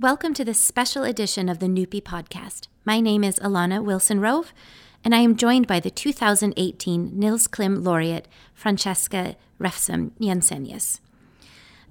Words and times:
Welcome 0.00 0.32
to 0.32 0.46
this 0.46 0.58
special 0.58 1.04
edition 1.04 1.50
of 1.50 1.58
the 1.58 1.66
NUPI 1.66 2.00
podcast. 2.00 2.68
My 2.86 3.00
name 3.00 3.22
is 3.22 3.38
Alana 3.40 3.84
Wilson 3.84 4.18
Rove, 4.18 4.54
and 5.04 5.14
I 5.14 5.18
am 5.18 5.36
joined 5.36 5.66
by 5.66 5.78
the 5.78 5.90
2018 5.90 7.10
Nils 7.18 7.46
Klim 7.46 7.84
laureate 7.84 8.26
Francesca 8.54 9.36
Refsum 9.58 10.12
Jensenius. 10.18 11.02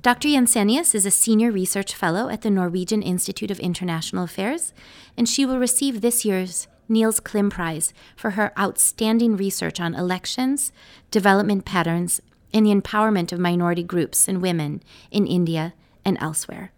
Dr. 0.02 0.28
Jensenius 0.28 0.96
is 0.96 1.06
a 1.06 1.12
senior 1.12 1.52
research 1.52 1.94
fellow 1.94 2.30
at 2.30 2.42
the 2.42 2.50
Norwegian 2.50 3.04
Institute 3.04 3.52
of 3.52 3.60
International 3.60 4.24
Affairs, 4.24 4.74
and 5.16 5.30
she 5.30 5.46
will 5.46 5.60
receive 5.60 6.02
this 6.02 6.26
year's 6.26 6.68
Nils 6.88 7.20
Klim 7.20 7.52
Prize 7.52 7.94
for 8.16 8.32
her 8.32 8.60
outstanding 8.60 9.38
research 9.38 9.80
on 9.80 9.94
elections, 9.94 10.72
development 11.12 11.64
patterns, 11.64 12.22
and 12.56 12.66
the 12.66 12.74
empowerment 12.74 13.32
of 13.32 13.38
minority 13.38 13.84
groups 13.84 14.28
and 14.28 14.42
women 14.42 14.82
in 15.12 15.28
India 15.28 15.76
and 16.04 16.18
elsewhere. 16.20 16.72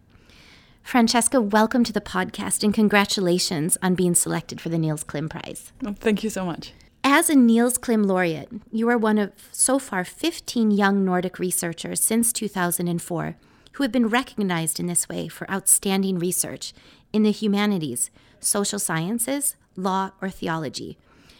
Francesca, 0.83 1.39
welcome 1.39 1.85
to 1.85 1.93
the 1.93 2.01
podcast 2.01 2.63
and 2.63 2.73
congratulations 2.73 3.77
on 3.81 3.95
being 3.95 4.13
selected 4.13 4.59
for 4.59 4.67
the 4.67 4.77
Nils 4.77 5.03
Klim 5.03 5.29
Prize. 5.29 5.71
Oh, 5.85 5.95
thank 5.97 6.21
you 6.23 6.29
so 6.29 6.45
much. 6.45 6.73
As 7.03 7.29
a 7.29 7.35
Nils 7.35 7.77
Klim 7.77 8.03
laureate, 8.03 8.49
you 8.71 8.89
are 8.89 8.97
one 8.97 9.17
of 9.17 9.31
so 9.51 9.79
far 9.79 10.03
15 10.03 10.71
young 10.71 11.05
Nordic 11.05 11.39
researchers 11.39 12.03
since 12.03 12.33
2004 12.33 13.37
who 13.73 13.83
have 13.83 13.91
been 13.91 14.07
recognized 14.09 14.79
in 14.79 14.87
this 14.87 15.07
way 15.07 15.29
for 15.29 15.49
outstanding 15.49 16.19
research 16.19 16.73
in 17.13 17.23
the 17.23 17.31
humanities, 17.31 18.11
social 18.41 18.79
sciences, 18.79 19.55
law, 19.77 20.11
or 20.21 20.29
theology. 20.29 20.97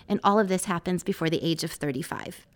And 0.08 0.22
all 0.24 0.40
of 0.40 0.48
this 0.48 0.66
happens 0.66 1.04
before 1.04 1.30
the 1.30 1.44
age 1.44 1.66
of 1.66 1.72
35. 1.72 2.48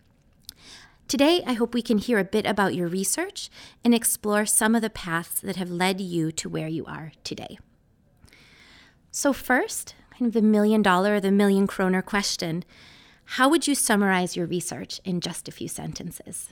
Today, 1.08 1.40
I 1.46 1.52
hope 1.52 1.72
we 1.72 1.82
can 1.82 1.98
hear 1.98 2.18
a 2.18 2.24
bit 2.24 2.46
about 2.46 2.74
your 2.74 2.88
research 2.88 3.48
and 3.84 3.94
explore 3.94 4.44
some 4.44 4.74
of 4.74 4.82
the 4.82 4.90
paths 4.90 5.38
that 5.38 5.54
have 5.54 5.70
led 5.70 6.00
you 6.00 6.32
to 6.32 6.48
where 6.48 6.66
you 6.66 6.84
are 6.84 7.12
today. 7.22 7.58
So, 9.12 9.32
first, 9.32 9.94
kind 10.10 10.26
of 10.26 10.32
the 10.32 10.42
million 10.42 10.82
dollar, 10.82 11.14
or 11.14 11.20
the 11.20 11.30
million 11.30 11.68
kroner 11.68 12.02
question 12.02 12.64
how 13.30 13.48
would 13.48 13.68
you 13.68 13.74
summarize 13.76 14.36
your 14.36 14.46
research 14.46 15.00
in 15.04 15.20
just 15.20 15.48
a 15.48 15.52
few 15.52 15.68
sentences? 15.68 16.50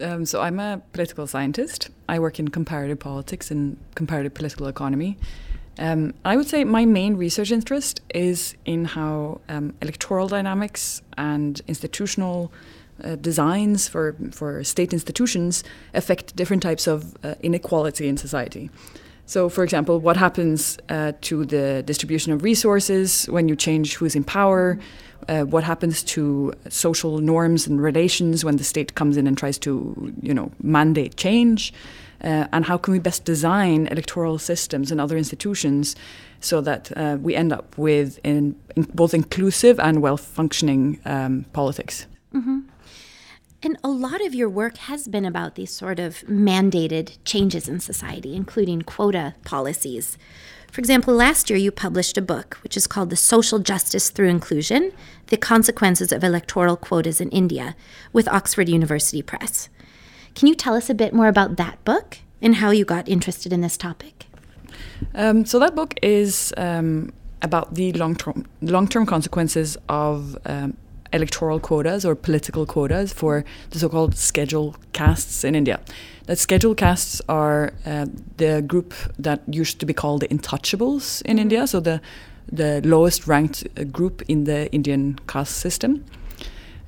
Um, 0.00 0.24
so, 0.24 0.40
I'm 0.40 0.58
a 0.58 0.80
political 0.94 1.26
scientist. 1.26 1.90
I 2.08 2.20
work 2.20 2.38
in 2.38 2.48
comparative 2.48 3.00
politics 3.00 3.50
and 3.50 3.76
comparative 3.94 4.32
political 4.32 4.66
economy. 4.66 5.18
Um, 5.78 6.14
I 6.24 6.36
would 6.36 6.48
say 6.48 6.64
my 6.64 6.86
main 6.86 7.16
research 7.16 7.50
interest 7.50 8.00
is 8.14 8.54
in 8.64 8.86
how 8.86 9.40
um, 9.48 9.74
electoral 9.82 10.28
dynamics 10.28 11.02
and 11.16 11.60
institutional 11.68 12.52
uh, 13.04 13.16
designs 13.16 13.88
for, 13.88 14.16
for 14.32 14.64
state 14.64 14.92
institutions 14.92 15.64
affect 15.94 16.36
different 16.36 16.62
types 16.62 16.86
of 16.86 17.16
uh, 17.24 17.34
inequality 17.42 18.08
in 18.08 18.16
society. 18.16 18.70
So, 19.26 19.48
for 19.48 19.64
example, 19.64 19.98
what 20.00 20.16
happens 20.16 20.78
uh, 20.88 21.12
to 21.22 21.44
the 21.44 21.82
distribution 21.86 22.32
of 22.32 22.42
resources 22.42 23.26
when 23.26 23.48
you 23.48 23.56
change 23.56 23.94
who's 23.94 24.14
in 24.14 24.24
power? 24.24 24.78
Uh, 25.28 25.42
what 25.42 25.62
happens 25.62 26.02
to 26.02 26.52
social 26.68 27.18
norms 27.18 27.66
and 27.66 27.80
relations 27.80 28.44
when 28.44 28.56
the 28.56 28.64
state 28.64 28.94
comes 28.94 29.16
in 29.16 29.26
and 29.26 29.38
tries 29.38 29.58
to, 29.58 30.12
you 30.20 30.34
know, 30.34 30.50
mandate 30.62 31.16
change? 31.16 31.72
Uh, 32.24 32.46
and 32.52 32.64
how 32.64 32.76
can 32.76 32.92
we 32.92 32.98
best 32.98 33.24
design 33.24 33.86
electoral 33.88 34.38
systems 34.38 34.90
and 34.90 35.00
other 35.00 35.16
institutions 35.16 35.96
so 36.40 36.60
that 36.60 36.90
uh, 36.96 37.16
we 37.20 37.34
end 37.34 37.52
up 37.52 37.76
with 37.78 38.18
in, 38.24 38.54
in 38.76 38.82
both 38.94 39.14
inclusive 39.14 39.78
and 39.80 40.02
well-functioning 40.02 41.00
um, 41.04 41.44
politics? 41.52 42.06
Mm-hmm. 42.34 42.60
And 43.64 43.78
a 43.84 43.88
lot 43.88 44.24
of 44.26 44.34
your 44.34 44.48
work 44.48 44.76
has 44.78 45.06
been 45.06 45.24
about 45.24 45.54
these 45.54 45.70
sort 45.70 46.00
of 46.00 46.22
mandated 46.22 47.16
changes 47.24 47.68
in 47.68 47.78
society, 47.78 48.34
including 48.34 48.82
quota 48.82 49.34
policies. 49.44 50.18
For 50.72 50.80
example, 50.80 51.14
last 51.14 51.48
year 51.48 51.58
you 51.58 51.70
published 51.70 52.18
a 52.18 52.22
book 52.22 52.58
which 52.64 52.76
is 52.76 52.88
called 52.88 53.10
The 53.10 53.16
Social 53.16 53.60
Justice 53.60 54.10
Through 54.10 54.30
Inclusion 54.30 54.90
The 55.28 55.36
Consequences 55.36 56.10
of 56.10 56.24
Electoral 56.24 56.76
Quotas 56.76 57.20
in 57.20 57.28
India 57.28 57.76
with 58.12 58.26
Oxford 58.26 58.68
University 58.68 59.22
Press. 59.22 59.68
Can 60.34 60.48
you 60.48 60.56
tell 60.56 60.74
us 60.74 60.90
a 60.90 60.94
bit 60.94 61.12
more 61.12 61.28
about 61.28 61.56
that 61.56 61.84
book 61.84 62.18
and 62.40 62.56
how 62.56 62.70
you 62.70 62.84
got 62.84 63.08
interested 63.08 63.52
in 63.52 63.60
this 63.60 63.76
topic? 63.76 64.26
Um, 65.14 65.44
so, 65.44 65.58
that 65.60 65.76
book 65.76 65.94
is 66.02 66.52
um, 66.56 67.12
about 67.42 67.74
the 67.74 67.92
long 67.92 68.16
term 68.16 68.46
long 68.62 68.88
term 68.88 69.04
consequences 69.04 69.76
of 69.88 70.38
um, 70.46 70.76
electoral 71.12 71.60
quotas 71.60 72.04
or 72.04 72.14
political 72.14 72.66
quotas 72.66 73.12
for 73.12 73.44
the 73.70 73.78
so-called 73.78 74.16
scheduled 74.16 74.76
castes 74.92 75.44
in 75.44 75.54
India. 75.54 75.80
That 76.26 76.38
scheduled 76.38 76.76
castes 76.76 77.20
are 77.28 77.72
uh, 77.84 78.06
the 78.36 78.62
group 78.62 78.94
that 79.18 79.42
used 79.46 79.80
to 79.80 79.86
be 79.86 79.92
called 79.92 80.20
the 80.20 80.28
intouchables 80.28 81.22
in 81.22 81.38
India, 81.38 81.66
so 81.66 81.80
the 81.80 82.00
the 82.50 82.80
lowest 82.84 83.26
ranked 83.26 83.66
uh, 83.78 83.84
group 83.84 84.22
in 84.28 84.44
the 84.44 84.70
Indian 84.72 85.18
caste 85.26 85.56
system. 85.56 86.04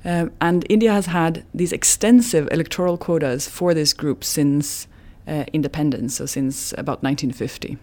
Uh, 0.03 0.27
and 0.39 0.65
India 0.69 0.91
has 0.91 1.07
had 1.07 1.43
these 1.53 1.73
extensive 1.73 2.47
electoral 2.51 2.97
quotas 2.97 3.47
for 3.47 3.73
this 3.73 3.93
group 3.93 4.23
since 4.23 4.87
uh, 5.27 5.45
independence, 5.51 6.15
so 6.15 6.25
since 6.25 6.73
about 6.73 7.01
1950. 7.01 7.77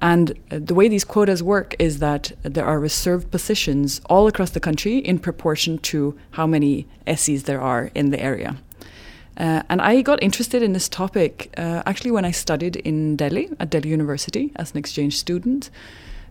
And 0.00 0.38
the 0.48 0.74
way 0.74 0.88
these 0.88 1.04
quotas 1.04 1.42
work 1.42 1.74
is 1.78 1.98
that 1.98 2.32
there 2.42 2.64
are 2.64 2.78
reserved 2.78 3.30
positions 3.30 4.00
all 4.06 4.28
across 4.28 4.50
the 4.50 4.60
country 4.60 4.98
in 4.98 5.18
proportion 5.18 5.78
to 5.78 6.16
how 6.32 6.46
many 6.46 6.86
SCs 7.06 7.44
there 7.44 7.60
are 7.60 7.90
in 7.94 8.10
the 8.10 8.20
area. 8.20 8.56
Uh, 9.36 9.62
and 9.68 9.80
I 9.80 10.02
got 10.02 10.22
interested 10.22 10.62
in 10.62 10.72
this 10.72 10.88
topic 10.88 11.54
uh, 11.56 11.82
actually 11.86 12.10
when 12.10 12.24
I 12.24 12.32
studied 12.32 12.76
in 12.76 13.16
Delhi 13.16 13.48
at 13.60 13.70
Delhi 13.70 13.88
University 13.88 14.52
as 14.56 14.72
an 14.72 14.78
exchange 14.78 15.16
student. 15.16 15.70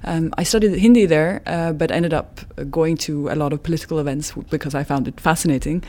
Um, 0.03 0.33
I 0.38 0.44
studied 0.44 0.77
Hindi 0.77 1.06
there, 1.06 1.41
uh, 1.45 1.73
but 1.73 1.89
ended 1.89 2.13
up 2.13 2.41
going 2.69 2.97
to 2.97 3.29
a 3.29 3.35
lot 3.35 3.53
of 3.53 3.63
political 3.63 4.00
events 4.00 4.33
because 4.50 4.75
I 4.75 4.83
found 4.83 5.07
it 5.07 5.19
fascinating. 5.19 5.83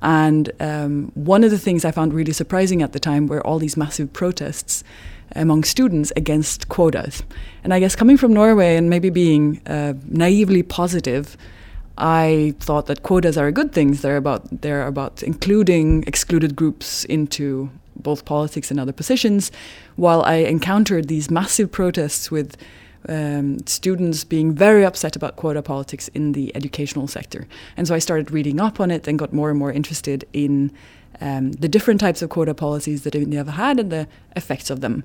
And 0.00 0.50
um, 0.60 1.12
one 1.14 1.42
of 1.42 1.50
the 1.50 1.58
things 1.58 1.84
I 1.84 1.90
found 1.90 2.12
really 2.12 2.32
surprising 2.32 2.82
at 2.82 2.92
the 2.92 3.00
time 3.00 3.28
were 3.28 3.44
all 3.46 3.58
these 3.58 3.76
massive 3.76 4.12
protests 4.12 4.84
among 5.34 5.64
students 5.64 6.12
against 6.16 6.68
quotas. 6.68 7.22
And 7.64 7.74
I 7.74 7.80
guess 7.80 7.96
coming 7.96 8.16
from 8.16 8.32
Norway 8.32 8.76
and 8.76 8.88
maybe 8.88 9.10
being 9.10 9.60
uh, 9.66 9.94
naively 10.06 10.62
positive, 10.62 11.36
I 11.98 12.54
thought 12.60 12.86
that 12.86 13.02
quotas 13.02 13.36
are 13.38 13.50
good 13.50 13.72
things. 13.72 14.02
They're 14.02 14.16
about 14.16 14.62
they're 14.62 14.86
about 14.86 15.22
including 15.22 16.04
excluded 16.06 16.54
groups 16.54 17.04
into 17.04 17.70
both 17.96 18.24
politics 18.24 18.70
and 18.70 18.78
other 18.78 18.92
positions. 18.92 19.50
While 19.96 20.22
I 20.22 20.36
encountered 20.36 21.08
these 21.08 21.30
massive 21.30 21.72
protests 21.72 22.30
with 22.30 22.56
um, 23.08 23.58
students 23.66 24.24
being 24.24 24.52
very 24.52 24.84
upset 24.84 25.16
about 25.16 25.36
quota 25.36 25.62
politics 25.62 26.08
in 26.08 26.32
the 26.32 26.54
educational 26.56 27.08
sector, 27.08 27.46
and 27.76 27.86
so 27.86 27.94
I 27.94 27.98
started 27.98 28.30
reading 28.30 28.60
up 28.60 28.80
on 28.80 28.90
it 28.90 29.08
and 29.08 29.18
got 29.18 29.32
more 29.32 29.50
and 29.50 29.58
more 29.58 29.72
interested 29.72 30.24
in 30.32 30.72
um, 31.20 31.52
the 31.52 31.68
different 31.68 32.00
types 32.00 32.22
of 32.22 32.30
quota 32.30 32.54
policies 32.54 33.02
that 33.02 33.14
India 33.14 33.40
have 33.40 33.54
had 33.54 33.80
and 33.80 33.90
the 33.90 34.06
effects 34.34 34.70
of 34.70 34.80
them. 34.80 35.02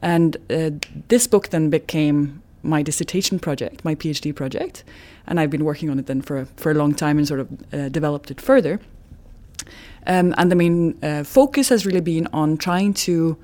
And 0.00 0.36
uh, 0.50 0.70
this 1.08 1.26
book 1.26 1.50
then 1.50 1.70
became 1.70 2.42
my 2.62 2.82
dissertation 2.82 3.38
project, 3.38 3.84
my 3.84 3.94
PhD 3.94 4.34
project, 4.34 4.84
and 5.26 5.38
I've 5.38 5.50
been 5.50 5.64
working 5.64 5.90
on 5.90 5.98
it 5.98 6.06
then 6.06 6.22
for 6.22 6.46
for 6.56 6.70
a 6.70 6.74
long 6.74 6.94
time 6.94 7.18
and 7.18 7.26
sort 7.26 7.40
of 7.40 7.48
uh, 7.72 7.88
developed 7.88 8.30
it 8.30 8.40
further. 8.40 8.80
Um, 10.06 10.34
and 10.36 10.50
the 10.50 10.56
main 10.56 10.98
uh, 11.02 11.22
focus 11.22 11.68
has 11.68 11.86
really 11.86 12.00
been 12.00 12.26
on 12.32 12.56
trying 12.56 12.94
to 12.94 13.36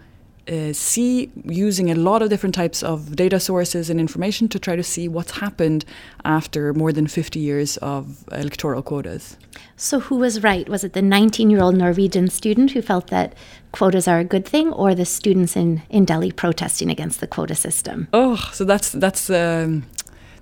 uh, 0.48 0.72
see 0.72 1.30
using 1.44 1.90
a 1.90 1.94
lot 1.94 2.22
of 2.22 2.30
different 2.30 2.54
types 2.54 2.82
of 2.82 3.16
data 3.16 3.38
sources 3.38 3.90
and 3.90 4.00
information 4.00 4.48
to 4.48 4.58
try 4.58 4.76
to 4.76 4.82
see 4.82 5.08
what's 5.08 5.38
happened 5.38 5.84
after 6.24 6.72
more 6.72 6.92
than 6.92 7.06
50 7.06 7.38
years 7.38 7.76
of 7.78 8.24
electoral 8.32 8.82
quotas. 8.82 9.36
So, 9.76 10.00
who 10.00 10.16
was 10.16 10.42
right? 10.42 10.68
Was 10.68 10.84
it 10.84 10.92
the 10.92 11.02
19 11.02 11.50
year 11.50 11.60
old 11.60 11.76
Norwegian 11.76 12.28
student 12.28 12.72
who 12.72 12.82
felt 12.82 13.08
that 13.08 13.34
quotas 13.72 14.08
are 14.08 14.18
a 14.18 14.24
good 14.24 14.46
thing, 14.46 14.72
or 14.72 14.94
the 14.94 15.04
students 15.04 15.56
in, 15.56 15.82
in 15.88 16.04
Delhi 16.04 16.32
protesting 16.32 16.90
against 16.90 17.20
the 17.20 17.26
quota 17.26 17.54
system? 17.54 18.08
Oh, 18.12 18.36
so 18.52 18.64
that's, 18.64 18.92
that's, 18.92 19.30
um, 19.30 19.84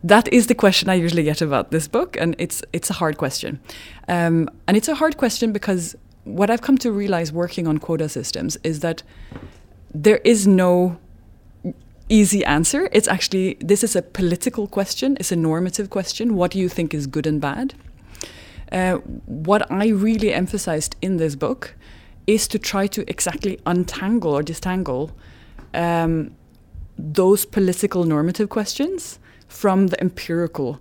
that 0.04 0.32
is 0.32 0.46
the 0.46 0.54
question 0.54 0.88
I 0.88 0.94
usually 0.94 1.24
get 1.24 1.42
about 1.42 1.70
this 1.70 1.88
book, 1.88 2.16
and 2.18 2.36
it's, 2.38 2.62
it's 2.72 2.90
a 2.90 2.94
hard 2.94 3.18
question. 3.18 3.60
Um, 4.08 4.48
and 4.66 4.76
it's 4.76 4.88
a 4.88 4.94
hard 4.94 5.16
question 5.16 5.52
because 5.52 5.96
what 6.26 6.50
I've 6.50 6.62
come 6.62 6.76
to 6.78 6.90
realize 6.90 7.32
working 7.32 7.66
on 7.66 7.78
quota 7.78 8.08
systems 8.08 8.56
is 8.64 8.80
that 8.80 9.02
there 10.02 10.20
is 10.24 10.46
no 10.46 10.98
easy 12.08 12.44
answer. 12.44 12.88
It's 12.92 13.08
actually, 13.08 13.56
this 13.60 13.82
is 13.82 13.96
a 13.96 14.02
political 14.02 14.66
question, 14.66 15.16
it's 15.18 15.32
a 15.32 15.36
normative 15.36 15.90
question. 15.90 16.36
What 16.36 16.50
do 16.52 16.58
you 16.58 16.68
think 16.68 16.92
is 16.92 17.06
good 17.06 17.26
and 17.26 17.40
bad? 17.40 17.74
Uh, 18.70 18.96
what 19.26 19.70
I 19.70 19.88
really 19.88 20.32
emphasized 20.32 20.96
in 21.00 21.16
this 21.16 21.34
book 21.34 21.74
is 22.26 22.46
to 22.48 22.58
try 22.58 22.86
to 22.88 23.08
exactly 23.08 23.58
untangle 23.64 24.32
or 24.32 24.42
distangle 24.42 25.12
um, 25.72 26.32
those 26.98 27.46
political 27.46 28.04
normative 28.04 28.48
questions 28.48 29.18
from 29.48 29.88
the 29.88 30.00
empirical 30.00 30.80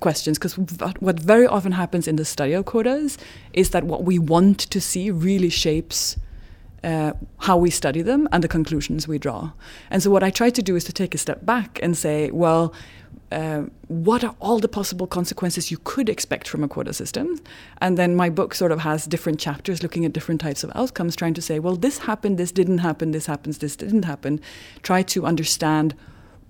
questions 0.00 0.38
because 0.38 0.56
what 1.00 1.20
very 1.20 1.46
often 1.46 1.72
happens 1.72 2.08
in 2.08 2.16
the 2.16 2.24
study 2.24 2.52
of 2.52 2.64
quotas 2.64 3.18
is 3.52 3.70
that 3.70 3.84
what 3.84 4.04
we 4.04 4.18
want 4.18 4.58
to 4.58 4.80
see 4.80 5.10
really 5.10 5.50
shapes 5.50 6.16
uh, 6.84 7.12
how 7.38 7.56
we 7.56 7.70
study 7.70 8.02
them 8.02 8.28
and 8.32 8.42
the 8.42 8.48
conclusions 8.48 9.06
we 9.06 9.18
draw. 9.18 9.52
And 9.90 10.02
so, 10.02 10.10
what 10.10 10.22
I 10.22 10.30
try 10.30 10.50
to 10.50 10.62
do 10.62 10.76
is 10.76 10.84
to 10.84 10.92
take 10.92 11.14
a 11.14 11.18
step 11.18 11.44
back 11.44 11.78
and 11.82 11.96
say, 11.96 12.30
well, 12.30 12.72
uh, 13.30 13.62
what 13.88 14.22
are 14.22 14.34
all 14.40 14.58
the 14.58 14.68
possible 14.68 15.06
consequences 15.06 15.70
you 15.70 15.78
could 15.84 16.08
expect 16.08 16.46
from 16.46 16.62
a 16.62 16.68
quota 16.68 16.92
system? 16.92 17.40
And 17.80 17.96
then 17.96 18.14
my 18.14 18.28
book 18.28 18.54
sort 18.54 18.72
of 18.72 18.80
has 18.80 19.06
different 19.06 19.40
chapters 19.40 19.82
looking 19.82 20.04
at 20.04 20.12
different 20.12 20.40
types 20.40 20.62
of 20.62 20.70
outcomes, 20.74 21.16
trying 21.16 21.34
to 21.34 21.42
say, 21.42 21.58
well, 21.58 21.76
this 21.76 21.98
happened, 21.98 22.36
this 22.38 22.52
didn't 22.52 22.78
happen, 22.78 23.12
this 23.12 23.26
happens, 23.26 23.58
this 23.58 23.74
didn't 23.74 24.04
happen. 24.04 24.40
Try 24.82 25.02
to 25.02 25.24
understand 25.24 25.94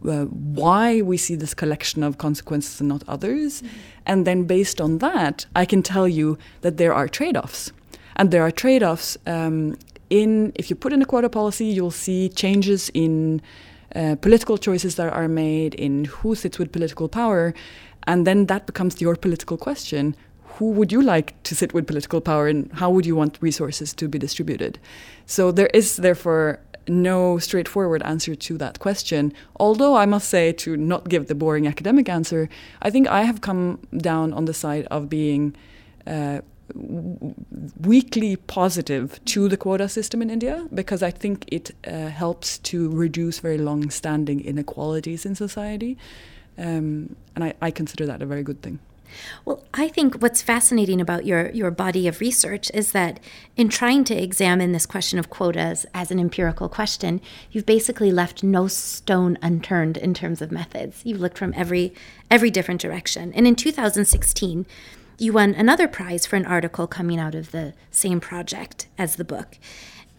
uh, 0.09 0.25
why 0.25 1.01
we 1.03 1.17
see 1.17 1.37
this 1.37 1.55
collection 1.55 2.03
of 2.03 2.19
consequences 2.19 2.81
and 2.81 2.89
not 2.89 3.05
others. 3.07 3.63
Mm-hmm. 3.63 3.77
And 4.07 4.27
then 4.27 4.45
based 4.45 4.81
on 4.81 4.99
that, 4.99 5.47
I 5.55 5.65
can 5.65 5.83
tell 5.83 6.09
you 6.09 6.37
that 6.63 6.77
there 6.77 6.93
are 6.93 7.07
trade 7.07 7.37
offs. 7.37 7.71
And 8.17 8.31
there 8.31 8.43
are 8.43 8.51
trade 8.51 8.83
offs 8.83 9.17
um, 9.27 9.77
in, 10.13 10.53
if 10.55 10.69
you 10.69 10.77
put 10.77 10.93
in 10.93 11.01
a 11.01 11.07
quota 11.07 11.31
policy, 11.31 11.65
you'll 11.65 11.91
see 11.91 12.29
changes 12.29 12.91
in 12.93 13.41
uh, 13.97 14.17
political 14.21 14.59
choices 14.59 14.97
that 14.97 15.11
are 15.11 15.27
made, 15.27 15.75
in 15.75 16.05
who 16.05 16.35
sits 16.35 16.59
with 16.59 16.71
political 16.71 17.09
power. 17.09 17.55
And 18.07 18.27
then 18.27 18.47
that 18.47 18.67
becomes 18.67 19.01
your 19.01 19.17
political 19.17 19.57
question. 19.57 20.15
Who 20.57 20.71
would 20.73 20.93
you 20.93 21.01
like 21.01 21.43
to 21.45 21.55
sit 21.55 21.73
with 21.73 21.87
political 21.87 22.21
power 22.21 22.47
and 22.47 22.71
how 22.75 22.91
would 22.91 23.07
you 23.07 23.17
want 23.17 23.39
resources 23.41 23.95
to 23.95 24.07
be 24.07 24.19
distributed? 24.19 24.79
So 25.25 25.51
there 25.51 25.71
is 25.73 25.97
therefore 25.97 26.61
no 26.87 27.39
straightforward 27.39 28.03
answer 28.03 28.35
to 28.35 28.59
that 28.59 28.81
question. 28.81 29.33
Although 29.57 29.97
I 29.97 30.05
must 30.05 30.29
say, 30.29 30.53
to 30.53 30.77
not 30.77 31.09
give 31.09 31.29
the 31.29 31.35
boring 31.35 31.67
academic 31.67 32.11
answer, 32.11 32.51
I 32.83 32.91
think 32.91 33.09
I 33.09 33.23
have 33.23 33.41
come 33.41 33.79
down 33.97 34.35
on 34.35 34.45
the 34.45 34.53
side 34.55 34.87
of 34.91 35.09
being 35.09 35.57
uh, 36.07 36.41
weakly 36.75 38.37
positive 38.37 39.23
to 39.27 39.49
the 39.49 39.57
quota 39.57 39.89
system 39.89 40.23
in 40.23 40.31
India 40.31 40.67
because 40.73 41.03
I 41.03 41.11
think 41.11 41.45
it 41.49 41.71
uh, 41.87 42.09
helps 42.09 42.59
to 42.59 42.91
reduce 42.91 43.41
very 43.41 43.59
long 43.59 43.91
standing 43.91 44.45
inequalities 44.45 45.27
in 45.27 45.35
society. 45.35 45.99
Um, 46.59 47.17
and 47.35 47.45
I, 47.45 47.55
I 47.61 47.71
consider 47.71 48.07
that 48.07 48.23
a 48.23 48.27
very 48.27 48.43
good 48.43 48.63
thing. 48.63 48.79
Well, 49.45 49.63
I 49.75 49.89
think 49.89 50.23
what's 50.23 50.43
fascinating 50.43 51.01
about 51.01 51.27
your, 51.27 51.51
your 51.51 51.71
body 51.71 52.09
of 52.09 52.21
research 52.21 52.71
is 52.73 52.93
that 52.93 53.21
in 53.57 53.69
trying 53.69 54.05
to 54.05 54.15
examine 54.15 54.73
this 54.73 54.87
question 54.87 55.19
of 55.19 55.31
quotas 55.31 55.87
as 55.93 56.11
an 56.11 56.19
empirical 56.19 56.69
question, 56.69 57.21
you've 57.51 57.67
basically 57.67 58.11
left 58.11 58.43
no 58.43 58.69
stone 58.69 59.39
unturned 59.43 59.97
in 59.97 60.15
terms 60.15 60.41
of 60.41 60.51
methods. 60.51 61.03
You've 61.05 61.21
looked 61.21 61.39
from 61.39 61.53
every 61.55 61.93
every 62.31 62.51
different 62.51 62.81
direction. 62.81 63.33
And 63.35 63.47
in 63.47 63.55
2016, 63.55 64.67
you 65.23 65.33
won 65.33 65.55
another 65.55 65.87
prize 65.87 66.27
for 66.27 66.35
an 66.35 66.45
article 66.45 66.89
coming 66.89 67.21
out 67.21 67.35
of 67.35 67.53
the 67.53 67.75
same 67.93 68.19
project 68.19 68.89
as 68.99 69.15
the 69.17 69.25
book. 69.25 69.57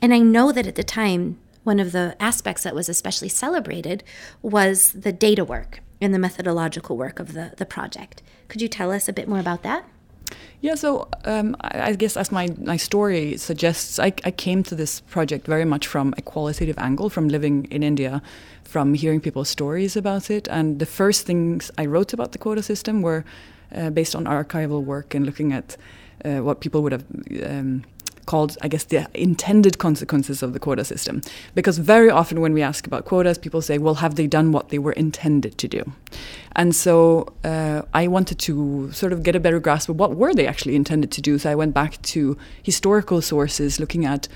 And 0.02 0.14
I 0.14 0.20
know 0.20 0.54
that 0.54 0.66
at 0.66 0.76
the 0.76 0.84
time, 0.84 1.40
one 1.64 1.80
of 1.80 1.92
the 1.92 2.16
aspects 2.20 2.64
that 2.64 2.74
was 2.74 2.88
especially 2.88 3.30
celebrated 3.30 4.04
was 4.42 4.94
the 4.94 5.12
data 5.12 5.44
work 5.44 5.82
and 6.00 6.14
the 6.14 6.20
methodological 6.20 6.96
work 6.96 7.20
of 7.20 7.34
the, 7.34 7.54
the 7.58 7.66
project. 7.66 8.22
Could 8.48 8.62
you 8.62 8.70
tell 8.70 8.92
us 8.92 9.10
a 9.10 9.14
bit 9.14 9.28
more 9.28 9.40
about 9.40 9.64
that? 9.64 9.86
Yeah, 10.62 10.76
so 10.76 11.10
um, 11.26 11.58
I, 11.60 11.90
I, 11.90 11.94
guess 11.96 12.16
as 12.16 12.32
my, 12.32 12.48
my 12.58 12.78
story 12.78 13.36
suggests, 13.38 14.00
I, 14.00 14.14
I 14.24 14.32
came 14.32 14.64
to 14.64 14.76
this 14.76 15.02
project 15.02 15.46
very 15.46 15.66
much 15.66 15.86
from 15.86 16.14
a 16.18 16.22
qualitative 16.22 16.78
angle, 16.78 17.10
from 17.10 17.28
living 17.28 17.66
in 17.66 17.84
India, 17.84 18.22
from 18.64 18.94
hearing 18.94 19.20
people's 19.20 19.50
stories 19.50 19.98
about 19.98 20.30
it. 20.30 20.48
And 20.48 20.80
the 20.80 20.86
first 20.86 21.26
things 21.26 21.70
I 21.78 21.86
wrote 21.86 22.14
about 22.14 22.32
the 22.32 22.38
quota 22.38 22.64
system 22.64 23.02
were 23.02 23.26
uh, 23.75 23.90
based 23.90 24.16
on 24.16 24.25
archival 24.25 24.84
work 24.84 25.16
and 25.16 25.25
looking 25.25 25.54
at 25.54 25.78
uh, 26.25 26.40
what 26.40 26.60
people 26.60 26.81
would 26.84 26.92
have 26.92 27.06
um, 27.44 27.84
called, 28.25 28.58
I 28.62 28.68
guess, 28.68 28.86
the 28.86 29.08
intended 29.14 29.78
consequences 29.78 30.44
of 30.44 30.54
the 30.54 30.60
quota 30.60 30.84
system. 30.84 31.22
Because 31.56 31.78
very 31.78 32.10
often 32.10 32.42
when 32.42 32.54
we 32.54 32.62
ask 32.62 32.88
about 32.88 33.06
quotas, 33.06 33.38
people 33.38 33.62
say, 33.62 33.78
well, 33.78 33.96
have 33.96 34.16
they 34.16 34.28
done 34.28 34.52
what 34.52 34.70
they 34.70 34.80
were 34.80 34.94
intended 34.94 35.58
to 35.58 35.68
do? 35.68 35.92
And 36.56 36.75
so 36.75 37.34
uh, 37.44 37.81
I 37.94 38.08
wanted 38.08 38.40
to 38.40 38.92
sort 38.92 39.14
of 39.14 39.24
get 39.24 39.36
a 39.36 39.40
better 39.40 39.60
grasp 39.60 39.90
of 39.90 40.00
what 40.00 40.16
were 40.16 40.34
they 40.34 40.48
actually 40.48 40.76
intended 40.76 41.12
to 41.12 41.22
do. 41.22 41.38
So 41.38 41.52
I 41.52 41.56
went 41.56 41.74
back 41.74 42.02
to 42.02 42.38
historical 42.62 43.22
sources 43.22 43.80
looking 43.80 44.06
at 44.06 44.28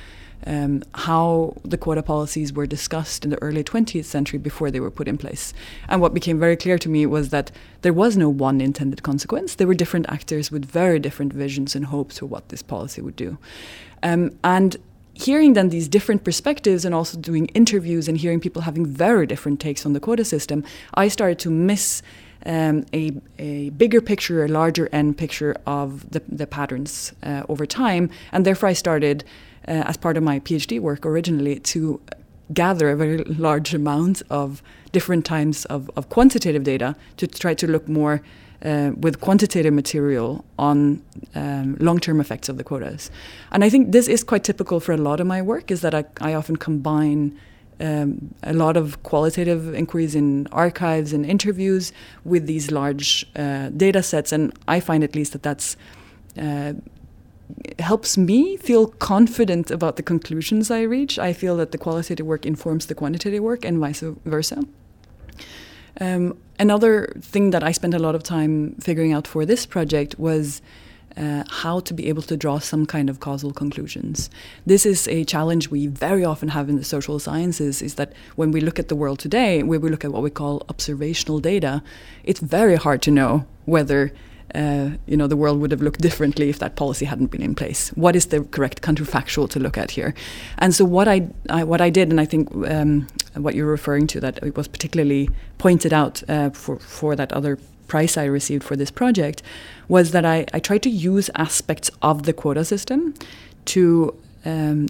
um, 0.46 0.84
how 0.94 1.56
the 1.64 1.78
quota 1.78 2.04
policies 2.04 2.54
were 2.54 2.68
discussed 2.68 3.24
in 3.24 3.32
the 3.32 3.42
early 3.42 3.64
20th 3.64 4.06
century 4.06 4.40
before 4.40 4.72
they 4.72 4.80
were 4.80 4.92
put 4.92 5.08
in 5.08 5.18
place. 5.18 5.54
And 5.88 6.02
what 6.02 6.14
became 6.14 6.40
very 6.40 6.56
clear 6.56 6.78
to 6.78 6.90
me 6.90 7.06
was 7.06 7.30
that 7.30 7.52
there 7.82 7.94
was 7.94 8.16
no 8.16 8.30
one 8.30 8.62
intended 8.62 9.04
consequence. 9.04 9.56
There 9.56 9.68
were 9.68 9.74
different 9.74 10.06
actors 10.10 10.52
with 10.52 10.66
very 10.66 11.00
different 11.00 11.34
visions 11.34 11.76
and 11.76 11.86
hopes 11.86 12.20
for 12.20 12.26
what 12.26 12.50
this 12.50 12.62
policy 12.62 13.02
would 13.02 13.16
do. 13.16 13.38
Um, 14.04 14.38
and 14.44 14.78
hearing 15.14 15.54
then 15.54 15.70
these 15.70 15.88
different 15.88 16.24
perspectives 16.24 16.86
and 16.86 16.94
also 16.94 17.18
doing 17.18 17.48
interviews 17.48 18.08
and 18.08 18.18
hearing 18.18 18.40
people 18.40 18.62
having 18.62 18.86
very 18.86 19.26
different 19.26 19.60
takes 19.60 19.86
on 19.86 19.94
the 19.94 20.00
quota 20.00 20.24
system, 20.24 20.64
I 20.94 21.08
started 21.08 21.40
to 21.40 21.50
miss 21.50 22.04
um, 22.46 22.86
a, 22.94 23.12
a 23.40 23.70
bigger 23.72 24.00
picture, 24.00 24.46
a 24.46 24.48
larger 24.48 24.88
end 24.92 25.18
picture 25.18 25.56
of 25.66 26.10
the, 26.12 26.22
the 26.28 26.46
patterns 26.46 27.14
uh, 27.24 27.44
over 27.50 27.66
time. 27.66 28.10
And 28.32 28.46
therefore, 28.46 28.70
I 28.70 28.74
started 28.74 29.24
uh, 29.68 29.84
as 29.86 29.98
part 29.98 30.18
of 30.18 30.24
my 30.24 30.40
PhD 30.40 30.80
work 30.80 31.06
originally 31.06 31.60
to 31.60 32.02
gather 32.54 32.90
a 32.90 32.96
very 32.96 33.18
large 33.24 33.74
amount 33.74 34.22
of 34.30 34.64
different 34.92 35.26
types 35.26 35.66
of, 35.66 35.90
of 35.96 36.10
quantitative 36.10 36.64
data 36.64 36.96
to 37.18 37.28
try 37.28 37.54
to 37.54 37.68
look 37.68 37.88
more 37.90 38.22
uh, 38.64 38.92
with 38.98 39.20
quantitative 39.22 39.74
material 39.74 40.44
on 40.58 41.04
um, 41.36 41.76
long-term 41.80 42.20
effects 42.20 42.50
of 42.50 42.58
the 42.58 42.64
quotas. 42.64 43.12
And 43.52 43.64
I 43.64 43.70
think 43.70 43.92
this 43.92 44.08
is 44.08 44.24
quite 44.24 44.44
typical 44.44 44.80
for 44.80 44.94
a 44.94 44.98
lot 44.98 45.20
of 45.20 45.28
my 45.28 45.42
work 45.42 45.70
is 45.70 45.82
that 45.82 45.94
I, 45.94 46.06
I 46.22 46.34
often 46.34 46.56
combine 46.56 47.38
um, 47.80 48.34
a 48.42 48.54
lot 48.54 48.76
of 48.76 49.04
qualitative 49.04 49.76
inquiries 49.76 50.16
in 50.16 50.48
archives 50.52 51.14
and 51.14 51.26
interviews 51.26 51.92
with 52.24 52.48
these 52.48 52.72
large 52.72 53.28
uh, 53.36 53.70
data 53.70 54.02
sets. 54.02 54.32
And 54.32 54.58
I 54.68 54.80
find 54.80 55.04
at 55.04 55.16
least 55.16 55.34
that 55.34 55.44
that's 55.44 55.78
uh, 56.40 56.74
helps 57.80 58.18
me 58.18 58.58
feel 58.58 58.88
confident 58.88 59.72
about 59.72 59.96
the 59.96 60.04
conclusions 60.04 60.70
I 60.72 60.82
reach. 60.82 61.18
I 61.20 61.34
feel 61.34 61.58
that 61.58 61.72
the 61.72 61.78
qualitative 61.78 62.26
work 62.26 62.46
informs 62.46 62.88
the 62.88 62.96
quantitative 62.96 63.44
work 63.44 63.64
and 63.64 63.80
vice 63.80 64.02
versa. 64.26 64.64
Um, 66.00 66.38
another 66.60 67.14
thing 67.22 67.52
that 67.52 67.64
I 67.64 67.72
spent 67.72 67.94
a 67.94 68.00
lot 68.00 68.16
of 68.16 68.24
time 68.24 68.76
figuring 68.80 69.14
out 69.14 69.28
for 69.28 69.46
this 69.46 69.66
project 69.66 70.20
was 70.20 70.62
uh, 71.16 71.44
how 71.50 71.80
to 71.80 71.94
be 71.94 72.08
able 72.10 72.22
to 72.22 72.38
draw 72.38 72.60
some 72.60 72.86
kind 72.86 73.10
of 73.10 73.20
causal 73.20 73.52
conclusions. 73.52 74.30
This 74.66 74.86
is 74.86 75.08
a 75.08 75.24
challenge 75.24 75.70
we 75.70 75.88
very 75.88 76.24
often 76.24 76.50
have 76.50 76.70
in 76.70 76.76
the 76.76 76.84
social 76.84 77.18
sciences 77.18 77.82
is 77.82 77.96
that 77.96 78.14
when 78.36 78.52
we 78.52 78.62
look 78.62 78.78
at 78.78 78.88
the 78.88 78.96
world 78.96 79.18
today, 79.18 79.64
where 79.64 79.80
we 79.80 79.90
look 79.90 80.06
at 80.06 80.12
what 80.12 80.22
we 80.22 80.30
call 80.30 80.64
observational 80.70 81.40
data, 81.40 81.82
it's 82.24 82.40
very 82.40 82.76
hard 82.76 83.02
to 83.04 83.12
know 83.12 83.48
whether 83.66 84.12
uh, 84.56 84.92
you 85.06 85.18
know, 85.18 85.28
the 85.28 85.36
world 85.36 85.60
would 85.60 85.72
have 85.72 85.82
looked 85.82 86.02
differently 86.02 86.50
if 86.50 86.60
that 86.60 86.76
policy 86.76 87.06
hadn't 87.06 87.28
been 87.28 87.42
in 87.42 87.56
place. 87.56 87.90
What 87.90 88.16
is 88.16 88.28
the 88.28 88.44
correct 88.44 88.82
counterfactual 88.82 89.50
to 89.50 89.60
look 89.60 89.78
at 89.78 89.92
here? 89.92 90.14
And 90.58 90.74
so 90.74 90.86
what 90.86 91.08
I, 91.08 91.28
I 91.50 91.64
what 91.64 91.82
I 91.82 91.90
did, 91.90 92.10
and 92.10 92.22
I 92.22 92.26
think 92.26 92.50
um, 92.68 93.08
what 93.34 93.56
you're 93.56 93.70
referring 93.70 94.08
to, 94.08 94.20
that 94.22 94.40
it 94.42 94.56
was 94.56 94.68
particularly 94.68 95.30
pointed 95.58 95.94
out 95.94 96.24
uh, 96.30 96.50
for 96.52 96.80
for 96.80 97.16
that 97.16 97.32
other 97.34 97.58
prize 97.88 98.18
I 98.18 98.26
received 98.26 98.64
for 98.64 98.76
this 98.76 98.92
project, 98.92 99.42
was 99.88 100.12
that 100.12 100.26
I, 100.26 100.46
I 100.54 100.60
tried 100.60 100.84
to 100.84 100.90
use 100.90 101.30
aspects 101.36 101.90
of 102.02 102.24
the 102.24 102.34
quota 102.34 102.64
system 102.64 103.14
to 103.66 104.16
um, 104.46 104.88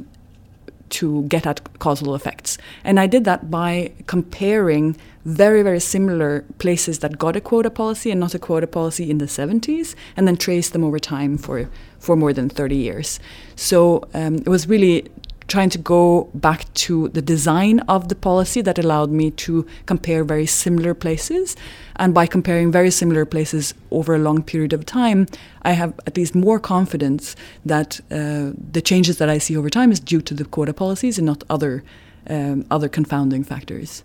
to 0.89 1.23
get 1.23 1.45
at 1.45 1.79
causal 1.79 2.15
effects. 2.15 2.57
And 2.83 2.99
I 2.99 3.07
did 3.07 3.25
that 3.25 3.51
by 3.51 3.91
comparing 4.05 4.95
very, 5.27 5.61
very 5.61 5.79
similar 5.81 6.45
places 6.57 6.99
that 6.99 7.19
got 7.19 7.35
a 7.35 7.41
quota 7.41 7.69
policy 7.69 8.11
and 8.11 8.19
not 8.19 8.33
a 8.33 8.39
quota 8.39 8.65
policy 8.65 9.11
in 9.11 9.17
the 9.17 9.25
70s, 9.25 9.93
and 10.15 10.25
then 10.25 10.37
trace 10.37 10.69
them 10.69 10.85
over 10.85 10.99
time 10.99 11.37
for, 11.37 11.69
for 11.99 12.15
more 12.15 12.31
than 12.31 12.47
30 12.47 12.77
years. 12.77 13.19
So 13.57 14.07
um, 14.13 14.35
it 14.37 14.47
was 14.47 14.69
really 14.69 15.05
trying 15.49 15.69
to 15.69 15.77
go 15.77 16.29
back 16.33 16.73
to 16.75 17.09
the 17.09 17.21
design 17.21 17.81
of 17.81 18.07
the 18.07 18.15
policy 18.15 18.61
that 18.61 18.79
allowed 18.79 19.11
me 19.11 19.31
to 19.31 19.65
compare 19.85 20.23
very 20.23 20.45
similar 20.45 20.93
places. 20.93 21.57
And 21.97 22.13
by 22.13 22.25
comparing 22.25 22.71
very 22.71 22.91
similar 22.91 23.25
places 23.25 23.73
over 23.91 24.15
a 24.15 24.19
long 24.19 24.43
period 24.43 24.71
of 24.71 24.85
time, 24.85 25.27
I 25.63 25.71
have 25.71 25.93
at 26.07 26.15
least 26.15 26.35
more 26.35 26.59
confidence 26.59 27.35
that 27.65 27.99
uh, 28.11 28.51
the 28.71 28.81
changes 28.81 29.17
that 29.17 29.29
I 29.29 29.39
see 29.39 29.57
over 29.57 29.69
time 29.69 29.91
is 29.91 29.99
due 29.99 30.21
to 30.21 30.33
the 30.33 30.45
quota 30.45 30.73
policies 30.73 31.17
and 31.17 31.25
not 31.25 31.43
other 31.49 31.83
um, 32.29 32.65
other 32.69 32.89
confounding 32.89 33.45
factors. 33.45 34.03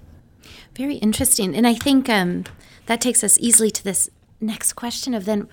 Very 0.75 0.97
interesting, 0.97 1.55
and 1.55 1.67
I 1.67 1.75
think 1.75 2.09
um, 2.09 2.45
that 2.87 3.01
takes 3.01 3.23
us 3.23 3.39
easily 3.39 3.71
to 3.71 3.85
this 3.85 4.09
next 4.41 4.73
question 4.73 5.15
of 5.15 5.25
then 5.25 5.49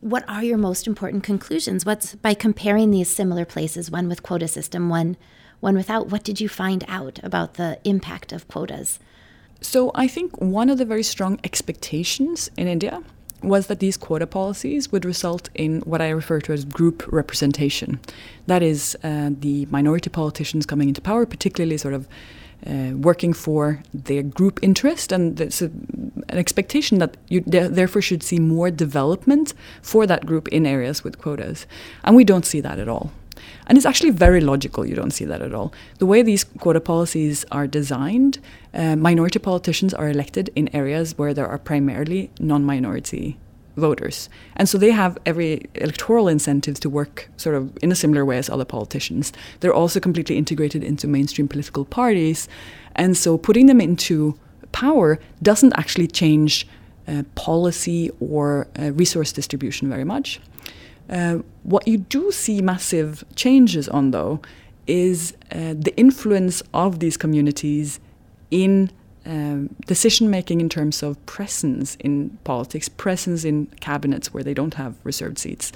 what 0.00 0.28
are 0.28 0.44
your 0.44 0.58
most 0.58 0.86
important 0.86 1.24
conclusions? 1.24 1.86
What's 1.86 2.14
by 2.16 2.34
comparing 2.34 2.90
these 2.90 3.08
similar 3.08 3.44
places, 3.44 3.90
one 3.90 4.08
with 4.08 4.22
quota 4.22 4.48
system, 4.48 4.88
one 4.88 5.16
one 5.60 5.76
without, 5.76 6.08
what 6.08 6.22
did 6.22 6.42
you 6.42 6.48
find 6.48 6.84
out 6.88 7.18
about 7.22 7.54
the 7.54 7.78
impact 7.84 8.32
of 8.32 8.46
quotas? 8.48 8.98
So 9.62 9.92
I 9.94 10.06
think 10.06 10.38
one 10.38 10.68
of 10.68 10.76
the 10.76 10.84
very 10.84 11.02
strong 11.02 11.40
expectations 11.42 12.50
in 12.58 12.68
India 12.68 13.02
was 13.42 13.68
that 13.68 13.78
these 13.78 13.96
quota 13.96 14.26
policies 14.26 14.92
would 14.92 15.06
result 15.06 15.48
in 15.54 15.80
what 15.80 16.02
I 16.02 16.10
refer 16.10 16.40
to 16.42 16.52
as 16.52 16.66
group 16.66 17.10
representation. 17.10 17.98
That 18.46 18.62
is, 18.62 18.94
uh, 19.02 19.30
the 19.40 19.66
minority 19.70 20.10
politicians 20.10 20.66
coming 20.66 20.88
into 20.88 21.00
power, 21.00 21.24
particularly 21.24 21.78
sort 21.78 21.94
of 21.94 22.08
uh, 22.66 22.92
working 22.96 23.32
for 23.32 23.82
their 23.92 24.22
group 24.22 24.58
interest, 24.62 25.12
and 25.12 25.36
there's 25.36 25.62
a, 25.62 25.66
an 25.66 26.38
expectation 26.38 26.98
that 26.98 27.16
you 27.28 27.40
therefore 27.40 28.02
should 28.02 28.22
see 28.22 28.38
more 28.38 28.70
development 28.70 29.54
for 29.82 30.06
that 30.06 30.26
group 30.26 30.48
in 30.48 30.66
areas 30.66 31.04
with 31.04 31.18
quotas. 31.18 31.66
And 32.04 32.16
we 32.16 32.24
don't 32.24 32.46
see 32.46 32.60
that 32.60 32.78
at 32.78 32.88
all. 32.88 33.10
And 33.66 33.76
it's 33.76 33.86
actually 33.86 34.10
very 34.10 34.40
logical, 34.40 34.86
you 34.86 34.94
don't 34.94 35.10
see 35.10 35.24
that 35.24 35.42
at 35.42 35.54
all. 35.54 35.72
The 35.98 36.06
way 36.06 36.22
these 36.22 36.44
quota 36.44 36.80
policies 36.80 37.44
are 37.50 37.66
designed, 37.66 38.38
uh, 38.72 38.96
minority 38.96 39.38
politicians 39.38 39.94
are 39.94 40.08
elected 40.08 40.50
in 40.54 40.74
areas 40.74 41.16
where 41.18 41.34
there 41.34 41.46
are 41.46 41.58
primarily 41.58 42.30
non 42.38 42.64
minority 42.64 43.38
voters. 43.76 44.28
And 44.56 44.68
so 44.68 44.78
they 44.78 44.90
have 44.90 45.18
every 45.26 45.62
electoral 45.74 46.28
incentive 46.28 46.80
to 46.80 46.90
work 46.90 47.28
sort 47.36 47.56
of 47.56 47.76
in 47.82 47.90
a 47.92 47.94
similar 47.94 48.24
way 48.24 48.38
as 48.38 48.48
other 48.48 48.64
politicians. 48.64 49.32
They're 49.60 49.74
also 49.74 50.00
completely 50.00 50.36
integrated 50.36 50.84
into 50.84 51.06
mainstream 51.08 51.48
political 51.48 51.84
parties. 51.84 52.48
And 52.94 53.16
so 53.16 53.38
putting 53.38 53.66
them 53.66 53.80
into 53.80 54.38
power 54.72 55.18
doesn't 55.42 55.72
actually 55.76 56.08
change 56.08 56.66
uh, 57.06 57.22
policy 57.34 58.10
or 58.20 58.66
uh, 58.78 58.92
resource 58.92 59.32
distribution 59.32 59.88
very 59.88 60.04
much. 60.04 60.40
Uh, 61.10 61.38
what 61.64 61.86
you 61.86 61.98
do 61.98 62.32
see 62.32 62.62
massive 62.62 63.24
changes 63.36 63.88
on, 63.88 64.10
though, 64.10 64.40
is 64.86 65.34
uh, 65.52 65.74
the 65.76 65.92
influence 65.96 66.62
of 66.72 67.00
these 67.00 67.16
communities 67.16 68.00
in 68.50 68.90
um, 69.26 69.74
decision 69.86 70.30
making 70.30 70.60
in 70.60 70.68
terms 70.68 71.02
of 71.02 71.24
presence 71.26 71.96
in 71.96 72.38
politics, 72.44 72.88
presence 72.88 73.44
in 73.44 73.66
cabinets 73.80 74.34
where 74.34 74.42
they 74.42 74.54
don't 74.54 74.74
have 74.74 74.94
reserved 75.04 75.38
seats. 75.38 75.72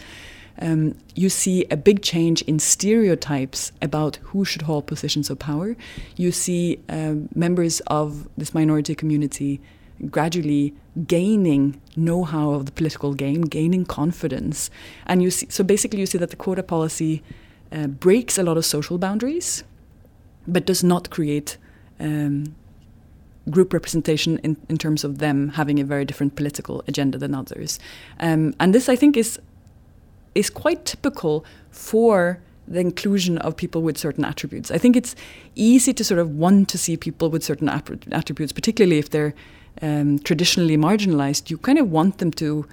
Um, 0.61 0.97
you 1.15 1.29
see 1.29 1.67
a 1.71 1.77
big 1.77 2.03
change 2.03 2.43
in 2.43 2.59
stereotypes 2.59 3.71
about 3.81 4.17
who 4.17 4.45
should 4.45 4.63
hold 4.63 4.87
positions 4.87 5.31
of 5.31 5.39
power. 5.39 5.77
You 6.17 6.33
see 6.33 6.81
um, 6.89 7.29
members 7.35 7.81
of 7.87 8.29
this 8.37 8.53
minority 8.53 8.95
community 8.95 9.61
gradually 10.11 10.75
gaining 11.07 11.81
know-how 11.97 12.51
of 12.51 12.67
the 12.67 12.73
political 12.73 13.15
game, 13.15 13.43
gaining 13.43 13.85
confidence, 13.85 14.71
and 15.07 15.23
you 15.23 15.31
see. 15.31 15.47
So 15.49 15.65
basically, 15.65 16.01
you 16.01 16.07
see 16.07 16.19
that 16.19 16.31
the 16.31 16.37
quota 16.37 16.63
policy 16.63 17.23
uh, 17.73 17.87
breaks 17.87 18.39
a 18.39 18.43
lot 18.43 18.57
of 18.57 18.65
social 18.65 18.99
boundaries, 18.99 19.65
but 20.47 20.67
does 20.67 20.83
not 20.83 21.11
create 21.11 21.57
um, 22.01 22.55
group 23.51 23.73
representation 23.73 24.39
in, 24.39 24.57
in 24.69 24.79
terms 24.79 25.05
of 25.05 25.19
them 25.19 25.51
having 25.51 25.81
a 25.81 25.85
very 25.85 26.05
different 26.05 26.37
political 26.37 26.83
agenda 26.89 27.19
than 27.19 27.35
others. 27.35 27.79
Um, 28.21 28.55
and 28.61 28.75
this, 28.75 28.89
I 28.89 28.97
think, 28.97 29.17
is 29.17 29.39
is 30.35 30.51
quite 30.51 30.85
typical 30.85 31.45
for 31.71 32.39
the 32.69 32.81
inclusion 32.81 33.39
of 33.39 33.57
people 33.57 33.83
with 33.83 33.97
certain 33.99 34.25
attributes. 34.25 34.71
I 34.71 34.79
think 34.79 34.95
it's 34.95 35.17
easy 35.55 35.93
to 35.95 36.05
sort 36.05 36.21
of 36.21 36.37
want 36.37 36.69
to 36.69 36.79
see 36.79 36.97
people 36.97 37.31
with 37.31 37.43
certain 37.43 37.69
attributes, 37.69 38.53
particularly 38.53 38.99
if 38.99 39.11
they're 39.11 39.35
um, 39.83 40.19
traditionally 40.19 40.77
marginalized, 40.77 41.51
you 41.51 41.59
kind 41.59 41.79
of 41.79 41.91
want 41.91 42.19
them 42.19 42.31
to 42.33 42.67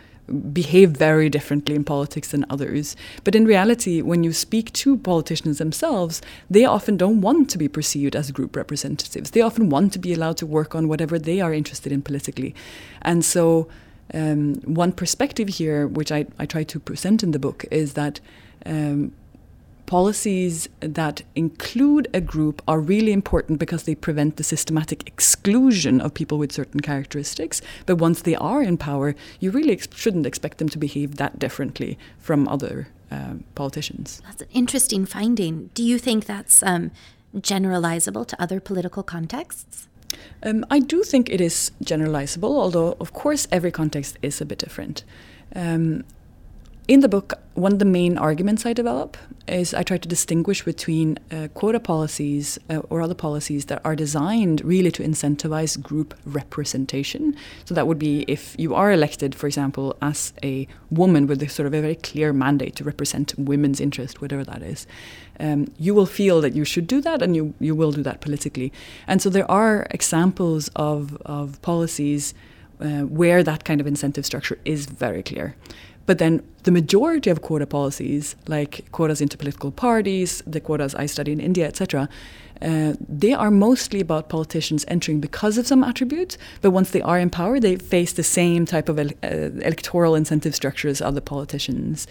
behave 0.51 0.91
very 0.91 1.29
differently 1.29 1.75
in 1.75 1.83
politics 1.83 2.31
than 2.31 2.45
others. 2.49 2.95
But 3.23 3.35
in 3.35 3.45
reality, 3.45 4.01
when 4.01 4.23
you 4.23 4.33
speak 4.33 4.73
to 4.73 4.97
politicians 4.97 5.57
themselves, 5.57 6.21
they 6.49 6.65
often 6.65 6.97
don't 6.97 7.21
want 7.21 7.49
to 7.51 7.57
be 7.57 7.67
perceived 7.67 8.15
as 8.15 8.31
group 8.31 8.55
representatives. 8.55 9.31
They 9.31 9.41
often 9.41 9.69
want 9.69 9.93
to 9.93 9.99
be 9.99 10.13
allowed 10.13 10.37
to 10.37 10.45
work 10.45 10.75
on 10.75 10.87
whatever 10.87 11.19
they 11.19 11.41
are 11.41 11.53
interested 11.53 11.91
in 11.91 12.01
politically. 12.01 12.55
And 13.01 13.23
so, 13.23 13.67
um, 14.13 14.55
one 14.61 14.91
perspective 14.91 15.47
here, 15.47 15.87
which 15.87 16.11
I, 16.11 16.25
I 16.37 16.45
try 16.45 16.63
to 16.63 16.79
present 16.79 17.23
in 17.23 17.31
the 17.31 17.39
book, 17.39 17.65
is 17.71 17.93
that 17.93 18.19
um, 18.65 19.11
policies 19.85 20.67
that 20.79 21.21
include 21.35 22.07
a 22.13 22.21
group 22.21 22.61
are 22.67 22.79
really 22.79 23.11
important 23.11 23.59
because 23.59 23.83
they 23.83 23.95
prevent 23.95 24.37
the 24.37 24.43
systematic 24.43 25.07
exclusion 25.07 26.01
of 26.01 26.13
people 26.13 26.37
with 26.37 26.51
certain 26.51 26.79
characteristics. 26.79 27.61
But 27.85 27.97
once 27.97 28.21
they 28.21 28.35
are 28.35 28.61
in 28.61 28.77
power, 28.77 29.15
you 29.39 29.51
really 29.51 29.71
ex 29.71 29.87
shouldn't 29.93 30.25
expect 30.25 30.57
them 30.57 30.69
to 30.69 30.77
behave 30.77 31.17
that 31.17 31.39
differently 31.39 31.97
from 32.17 32.47
other 32.47 32.87
uh, 33.11 33.35
politicians. 33.53 34.21
That's 34.25 34.41
an 34.41 34.47
interesting 34.53 35.05
finding. 35.05 35.69
Do 35.73 35.83
you 35.83 35.99
think 35.99 36.25
that's 36.25 36.63
um, 36.63 36.91
generalizable 37.35 38.25
to 38.27 38.41
other 38.41 38.59
political 38.59 39.03
contexts? 39.03 39.87
Um, 40.43 40.65
I 40.69 40.79
do 40.79 41.03
think 41.03 41.29
it 41.29 41.41
is 41.41 41.71
generalizable, 41.83 42.49
although, 42.49 42.95
of 42.99 43.13
course, 43.13 43.47
every 43.51 43.71
context 43.71 44.17
is 44.21 44.41
a 44.41 44.45
bit 44.45 44.59
different. 44.59 45.03
Um, 45.55 46.03
in 46.87 46.99
the 46.99 47.09
book, 47.09 47.33
one 47.55 47.73
of 47.73 47.79
the 47.79 47.85
main 47.85 48.17
arguments 48.17 48.65
I 48.65 48.73
develop 48.73 49.17
is 49.47 49.73
I 49.73 49.81
try 49.81 49.97
to 49.97 50.07
distinguish 50.07 50.63
between 50.63 51.17
uh, 51.31 51.47
quota 51.53 51.79
policies 51.79 52.59
uh, 52.69 52.77
or 52.89 53.01
other 53.01 53.15
policies 53.15 53.65
that 53.65 53.81
are 53.83 53.95
designed 53.95 54.63
really 54.63 54.91
to 54.91 55.03
incentivize 55.03 55.81
group 55.81 56.13
representation. 56.25 57.35
So 57.65 57.73
that 57.73 57.87
would 57.87 57.97
be 57.97 58.25
if 58.27 58.55
you 58.59 58.75
are 58.75 58.91
elected, 58.91 59.33
for 59.33 59.47
example, 59.47 59.95
as 60.01 60.33
a 60.43 60.67
woman 60.91 61.25
with 61.25 61.41
a 61.41 61.49
sort 61.49 61.65
of 61.65 61.73
a 61.73 61.81
very 61.81 61.95
clear 61.95 62.33
mandate 62.33 62.75
to 62.77 62.83
represent 62.83 63.33
women's 63.37 63.79
interest, 63.79 64.21
whatever 64.21 64.43
that 64.43 64.61
is. 64.61 64.85
Um, 65.39 65.67
you 65.79 65.95
will 65.95 66.05
feel 66.05 66.39
that 66.41 66.53
you 66.53 66.65
should 66.65 66.87
do 66.87 67.01
that 67.01 67.21
and 67.21 67.35
you, 67.35 67.53
you 67.59 67.73
will 67.73 67.91
do 67.91 68.03
that 68.03 68.21
politically. 68.21 68.71
And 69.07 69.21
so 69.21 69.29
there 69.29 69.49
are 69.49 69.87
examples 69.89 70.69
of, 70.75 71.17
of 71.25 71.61
policies 71.61 72.33
uh, 72.79 73.01
where 73.01 73.41
that 73.41 73.63
kind 73.63 73.79
of 73.79 73.87
incentive 73.87 74.25
structure 74.25 74.59
is 74.65 74.85
very 74.85 75.23
clear. 75.23 75.55
But 76.05 76.17
then 76.19 76.43
the 76.63 76.71
majority 76.71 77.29
of 77.29 77.41
quota 77.41 77.65
policies, 77.65 78.35
like 78.47 78.85
quotas 78.91 79.21
into 79.21 79.37
political 79.37 79.71
parties, 79.71 80.43
the 80.45 80.59
quotas 80.59 80.95
I 80.95 81.05
study 81.05 81.31
in 81.31 81.39
India, 81.39 81.67
etc., 81.67 82.09
uh, 82.61 82.93
they 83.07 83.33
are 83.33 83.51
mostly 83.51 83.99
about 83.99 84.29
politicians 84.29 84.85
entering 84.87 85.19
because 85.19 85.57
of 85.57 85.67
some 85.67 85.83
attributes, 85.83 86.37
but 86.61 86.71
once 86.71 86.91
they 86.91 87.01
are 87.01 87.19
in 87.19 87.29
power, 87.29 87.59
they 87.59 87.75
face 87.75 88.13
the 88.13 88.23
same 88.23 88.65
type 88.65 88.87
of 88.87 88.97
uh, 88.97 89.03
electoral 89.23 90.15
incentive 90.15 90.55
structure 90.55 90.87
as 90.87 91.01
other 91.01 91.21
politicians. 91.21 92.07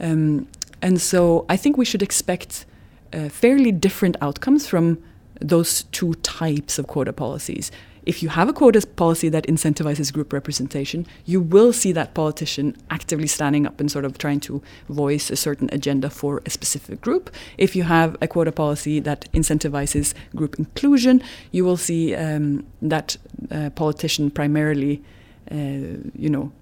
Um, 0.00 0.48
and 0.82 1.00
so 1.00 1.46
I 1.48 1.56
think 1.56 1.76
we 1.76 1.84
should 1.84 2.02
expect 2.02 2.66
uh, 3.12 3.28
fairly 3.28 3.70
different 3.70 4.16
outcomes 4.20 4.66
from 4.66 4.98
those 5.40 5.84
two 5.84 6.14
types 6.14 6.78
of 6.78 6.86
quota 6.86 7.12
policies 7.12 7.70
if 8.06 8.22
you 8.22 8.28
have 8.28 8.48
a 8.48 8.52
quota 8.52 8.86
policy 8.86 9.28
that 9.28 9.46
incentivizes 9.46 10.12
group 10.12 10.32
representation, 10.32 11.06
you 11.24 11.40
will 11.40 11.72
see 11.72 11.92
that 11.92 12.14
politician 12.14 12.76
actively 12.88 13.26
standing 13.26 13.66
up 13.66 13.80
and 13.80 13.90
sort 13.90 14.04
of 14.04 14.16
trying 14.16 14.40
to 14.40 14.62
voice 14.88 15.28
a 15.28 15.36
certain 15.36 15.68
agenda 15.72 16.08
for 16.08 16.40
a 16.46 16.50
specific 16.50 17.00
group. 17.00 17.34
If 17.58 17.74
you 17.74 17.82
have 17.82 18.16
a 18.20 18.28
quota 18.28 18.52
policy 18.52 19.00
that 19.00 19.30
incentivizes 19.32 20.14
group 20.36 20.56
inclusion, 20.58 21.20
you 21.50 21.64
will 21.64 21.76
see 21.76 22.14
um, 22.14 22.64
that 22.80 23.16
uh, 23.50 23.70
politician 23.70 24.30
primarily, 24.30 25.02
uh, 25.50 25.98
you 26.14 26.30
know, 26.30 26.52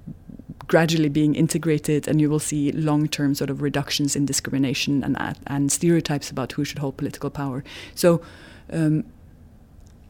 gradually 0.66 1.10
being 1.10 1.34
integrated, 1.34 2.08
and 2.08 2.22
you 2.22 2.30
will 2.30 2.38
see 2.38 2.72
long-term 2.72 3.34
sort 3.34 3.50
of 3.50 3.60
reductions 3.60 4.16
in 4.16 4.24
discrimination 4.24 5.04
and 5.04 5.36
and 5.46 5.70
stereotypes 5.70 6.30
about 6.30 6.52
who 6.52 6.64
should 6.64 6.78
hold 6.78 6.96
political 6.96 7.28
power. 7.28 7.62
So. 7.94 8.22
Um, 8.72 9.04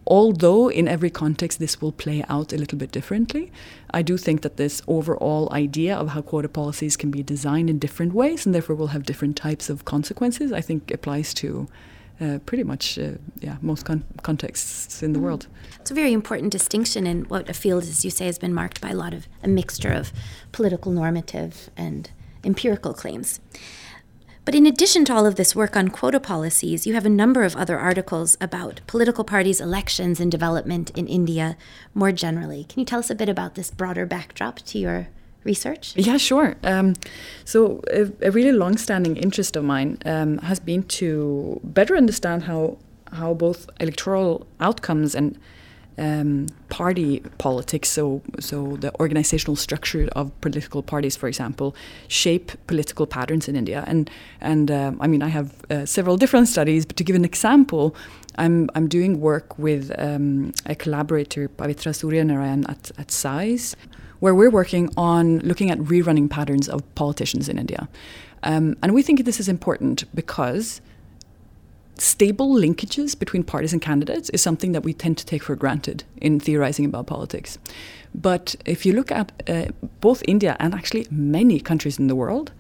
although 0.07 0.69
in 0.69 0.89
every 0.89 1.11
context 1.11 1.59
this 1.59 1.81
will 1.81 1.93
play 1.93 2.25
out 2.29 2.53
a 2.53 2.57
little 2.57 2.79
bit 2.79 2.91
differently, 2.91 3.51
I 3.91 4.03
do 4.03 4.17
think 4.17 4.43
that 4.43 4.57
this 4.57 4.83
overall 4.87 5.49
idea 5.53 5.97
of 5.97 6.09
how 6.09 6.23
quota 6.23 6.49
policies 6.49 6.97
can 6.97 7.11
be 7.11 7.23
designed 7.23 7.71
in 7.71 7.79
different 7.79 8.13
ways 8.13 8.47
and 8.47 8.55
therefore 8.55 8.77
will 8.77 8.89
have 8.89 9.05
different 9.05 9.37
types 9.37 9.71
of 9.71 9.85
consequences, 9.85 10.53
I 10.53 10.61
think 10.61 10.91
applies 10.91 11.35
to 11.35 11.69
uh, 12.21 12.39
pretty 12.47 12.63
much 12.63 12.99
uh, 12.99 13.13
yeah 13.41 13.57
most 13.61 13.85
con 13.85 14.05
contexts 14.23 15.03
in 15.03 15.13
the 15.13 15.19
mm. 15.19 15.23
world. 15.23 15.47
It's 15.81 15.91
a 15.91 15.95
very 15.95 16.13
important 16.13 16.53
distinction 16.53 17.07
in 17.07 17.25
what 17.25 17.49
a 17.49 17.55
field, 17.55 17.83
as 17.83 18.05
you 18.05 18.11
say, 18.11 18.27
has 18.27 18.39
been 18.39 18.55
marked 18.55 18.81
by 18.81 18.91
a 18.91 18.95
lot 18.95 19.13
of 19.13 19.27
a 19.43 19.49
mixture 19.49 19.93
of 19.93 20.13
political 20.53 20.93
normative 20.93 21.71
and 21.77 22.11
empirical 22.45 22.95
claims. 22.95 23.41
But 24.45 24.55
in 24.55 24.67
addition 24.67 25.05
to 25.07 25.15
all 25.15 25.25
of 25.25 25.37
this 25.37 25.57
work 25.57 25.77
on 25.77 25.89
quota 25.89 26.21
policies, 26.21 26.87
you 26.87 26.95
have 26.95 27.07
a 27.07 27.11
number 27.11 27.45
of 27.45 27.57
other 27.57 27.79
articles 27.79 28.37
about 28.41 28.83
political 28.87 29.25
parties, 29.25 29.61
elections, 29.61 30.21
and 30.21 30.31
development 30.31 30.91
in 30.91 31.07
India 31.07 31.57
more 31.95 32.13
generally. 32.13 32.65
Can 32.65 32.81
you 32.81 32.85
tell 32.85 32.99
us 32.99 33.11
a 33.11 33.15
bit 33.15 33.29
about 33.29 33.55
this 33.55 33.71
broader 33.71 34.05
backdrop 34.05 34.61
to 34.61 34.79
your 34.79 35.09
research? 35.45 35.95
Yeah, 35.97 36.19
sure. 36.19 36.57
Um, 36.63 36.95
so, 37.45 37.83
a, 37.91 38.11
a, 38.21 38.31
really 38.31 38.53
long-standing 38.53 39.17
interest 39.17 39.57
of 39.57 39.65
mine 39.65 39.99
um, 40.05 40.39
has 40.39 40.61
been 40.61 40.83
to 40.85 41.61
better 41.65 41.97
understand 41.97 42.45
how 42.45 42.79
how 43.13 43.33
both 43.33 43.71
electoral 43.81 44.47
outcomes 44.61 45.15
and 45.15 45.39
um, 45.99 46.47
party 46.69 47.21
politics, 47.39 47.89
so 47.89 48.23
so 48.41 48.77
the 48.77 48.93
organizational 49.01 49.57
structure 49.57 50.09
of 50.17 50.31
political 50.41 50.83
parties, 50.83 51.17
for 51.17 51.29
example, 51.29 51.75
shape 52.09 52.53
political 52.67 53.07
patterns 53.07 53.49
in 53.49 53.57
India. 53.57 53.85
And 53.87 54.11
and 54.41 54.71
um, 54.71 54.99
I 55.01 55.07
mean, 55.07 55.23
I 55.23 55.29
have 55.29 55.55
uh, 55.71 55.87
several 55.87 56.17
different 56.17 56.49
studies, 56.49 56.85
but 56.87 56.97
to 56.97 57.05
give 57.05 57.17
an 57.17 57.25
example, 57.25 57.95
I'm 58.37 58.71
I'm 58.75 58.89
doing 58.89 59.21
work 59.21 59.59
with 59.59 59.93
um, 59.99 60.53
a 60.67 60.75
collaborator, 60.75 61.49
Pavithra 61.49 61.93
Suryanarayan 61.93 62.69
at 62.69 62.91
at 62.99 63.11
SAIS, 63.11 63.77
where 64.21 64.35
we're 64.35 64.51
working 64.51 64.91
on 64.97 65.39
looking 65.41 65.71
at 65.71 65.79
rerunning 65.79 66.29
patterns 66.29 66.69
of 66.69 66.83
politicians 66.95 67.49
in 67.49 67.59
India. 67.59 67.89
Um, 68.43 68.77
and 68.83 68.93
we 68.95 69.03
think 69.03 69.25
this 69.25 69.41
is 69.41 69.49
important 69.49 70.05
because 70.15 70.81
stable 71.99 72.53
linkages 72.55 73.19
between 73.19 73.45
parties 73.45 73.73
and 73.73 73.81
candidates 73.81 74.31
is 74.31 74.43
something 74.43 74.73
that 74.73 74.83
we 74.83 74.93
tend 74.93 75.19
to 75.19 75.27
take 75.27 75.43
for 75.43 75.57
granted 75.57 76.05
in 76.17 76.41
theorizing 76.41 76.85
about 76.85 77.07
politics. 77.07 77.59
But 78.15 78.55
if 78.65 78.87
you 78.87 78.93
look 78.93 79.11
at 79.11 79.33
uh, 79.49 79.67
both 80.01 80.23
India 80.27 80.57
and 80.61 80.75
actually 80.75 81.07
many 81.11 81.61
countries 81.61 81.99
in 81.99 82.07
the 82.07 82.17
world, 82.17 82.53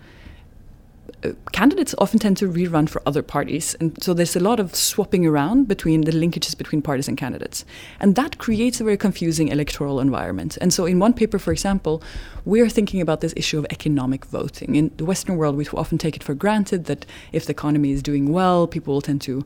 candidates 1.52 1.94
often 1.98 2.18
tend 2.18 2.36
to 2.38 2.48
rerun 2.48 2.88
for 2.88 3.02
other 3.06 3.22
parties. 3.22 3.74
And 3.80 4.02
so 4.02 4.14
there's 4.14 4.36
a 4.36 4.40
lot 4.40 4.60
of 4.60 4.74
swapping 4.74 5.26
around 5.26 5.68
between 5.68 6.02
the 6.02 6.12
linkages 6.12 6.56
between 6.56 6.82
parties 6.82 7.08
and 7.08 7.16
candidates. 7.16 7.64
And 8.00 8.16
that 8.16 8.38
creates 8.38 8.80
a 8.80 8.84
very 8.84 8.96
confusing 8.96 9.48
electoral 9.48 10.00
environment. 10.00 10.58
And 10.60 10.72
so 10.72 10.86
in 10.86 10.98
one 10.98 11.14
paper, 11.14 11.38
for 11.38 11.52
example, 11.52 12.02
we're 12.44 12.68
thinking 12.68 13.00
about 13.00 13.20
this 13.20 13.34
issue 13.36 13.58
of 13.58 13.66
economic 13.70 14.24
voting. 14.26 14.76
In 14.76 14.90
the 14.96 15.04
Western 15.04 15.36
world, 15.36 15.56
we 15.56 15.66
often 15.74 15.98
take 15.98 16.16
it 16.16 16.22
for 16.22 16.34
granted 16.34 16.84
that 16.86 17.06
if 17.32 17.46
the 17.46 17.52
economy 17.52 17.92
is 17.92 18.02
doing 18.02 18.32
well, 18.32 18.66
people 18.66 18.94
will 18.94 19.00
tend 19.00 19.22
to 19.22 19.44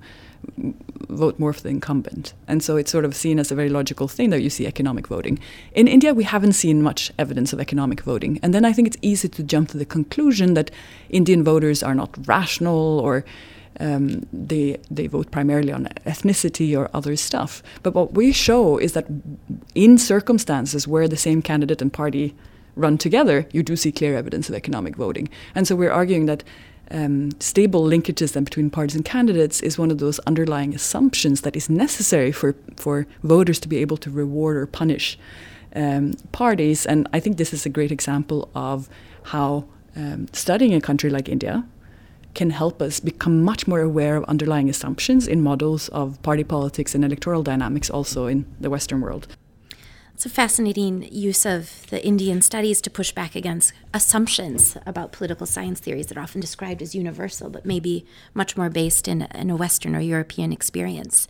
vote 1.08 1.38
more 1.38 1.52
for 1.52 1.62
the 1.62 1.68
incumbent. 1.68 2.34
And 2.46 2.62
so 2.62 2.76
it's 2.76 2.90
sort 2.90 3.04
of 3.04 3.14
seen 3.14 3.38
as 3.38 3.50
a 3.50 3.54
very 3.54 3.68
logical 3.68 4.08
thing 4.08 4.30
that 4.30 4.42
you 4.42 4.50
see 4.50 4.66
economic 4.66 5.06
voting. 5.06 5.38
In 5.72 5.88
India, 5.88 6.14
we 6.14 6.24
haven't 6.24 6.52
seen 6.52 6.82
much 6.82 7.12
evidence 7.18 7.52
of 7.52 7.60
economic 7.60 8.02
voting. 8.02 8.38
And 8.42 8.52
then 8.52 8.64
I 8.64 8.72
think 8.72 8.88
it's 8.88 8.96
easy 9.02 9.28
to 9.28 9.42
jump 9.42 9.70
to 9.70 9.78
the 9.78 9.84
conclusion 9.84 10.54
that 10.54 10.70
Indian 11.10 11.42
voters 11.42 11.82
are 11.82 11.94
not 11.94 12.10
rational 12.26 13.00
or 13.00 13.24
um, 13.80 14.26
they, 14.32 14.78
they 14.90 15.06
vote 15.06 15.30
primarily 15.30 15.72
on 15.72 15.86
ethnicity 16.04 16.76
or 16.76 16.90
other 16.92 17.16
stuff. 17.16 17.62
But 17.82 17.94
what 17.94 18.14
we 18.14 18.32
show 18.32 18.78
is 18.78 18.92
that 18.92 19.06
in 19.74 19.98
circumstances 19.98 20.88
where 20.88 21.08
the 21.08 21.16
same 21.16 21.42
candidate 21.42 21.80
and 21.80 21.92
party 21.92 22.34
run 22.74 22.98
together, 22.98 23.46
you 23.52 23.62
do 23.62 23.76
see 23.76 23.92
clear 23.92 24.16
evidence 24.16 24.48
of 24.48 24.54
economic 24.54 24.96
voting. 24.96 25.28
And 25.54 25.66
so 25.66 25.76
we're 25.76 25.92
arguing 25.92 26.26
that 26.26 26.44
um, 26.90 27.30
stable 27.40 27.84
linkages 27.84 28.32
then 28.32 28.44
between 28.44 28.70
parties 28.70 28.96
and 28.96 29.04
candidates 29.04 29.60
is 29.60 29.78
one 29.78 29.90
of 29.90 29.98
those 29.98 30.18
underlying 30.20 30.74
assumptions 30.74 31.42
that 31.42 31.56
is 31.56 31.68
necessary 31.68 32.32
for, 32.32 32.54
for 32.76 33.06
voters 33.22 33.60
to 33.60 33.68
be 33.68 33.78
able 33.78 33.96
to 33.98 34.10
reward 34.10 34.56
or 34.56 34.66
punish 34.66 35.18
um, 35.76 36.14
parties. 36.32 36.86
And 36.86 37.08
I 37.12 37.20
think 37.20 37.36
this 37.36 37.52
is 37.52 37.66
a 37.66 37.68
great 37.68 37.92
example 37.92 38.48
of 38.54 38.88
how 39.24 39.66
um, 39.96 40.28
studying 40.32 40.74
a 40.74 40.80
country 40.80 41.10
like 41.10 41.28
India 41.28 41.64
can 42.34 42.50
help 42.50 42.80
us 42.80 43.00
become 43.00 43.42
much 43.42 43.66
more 43.66 43.80
aware 43.80 44.16
of 44.16 44.24
underlying 44.24 44.68
assumptions 44.68 45.26
in 45.26 45.42
models 45.42 45.88
of 45.88 46.22
party 46.22 46.44
politics 46.44 46.94
and 46.94 47.04
electoral 47.04 47.42
dynamics 47.42 47.90
also 47.90 48.26
in 48.26 48.46
the 48.60 48.70
Western 48.70 49.00
world. 49.00 49.26
It's 50.18 50.26
a 50.26 50.30
fascinating 50.30 51.08
use 51.12 51.46
of 51.46 51.88
the 51.90 52.04
Indian 52.04 52.42
studies 52.42 52.80
to 52.80 52.90
push 52.90 53.12
back 53.12 53.36
against 53.36 53.72
assumptions 53.94 54.76
about 54.84 55.12
political 55.12 55.46
science 55.46 55.78
theories 55.78 56.08
that 56.08 56.18
are 56.18 56.22
often 56.22 56.40
described 56.40 56.82
as 56.82 56.92
universal, 56.92 57.48
but 57.50 57.64
maybe 57.64 58.04
much 58.34 58.56
more 58.56 58.68
based 58.68 59.06
in, 59.06 59.22
in 59.32 59.48
a 59.48 59.54
Western 59.54 59.94
or 59.94 60.00
European 60.00 60.52
experience. 60.52 61.28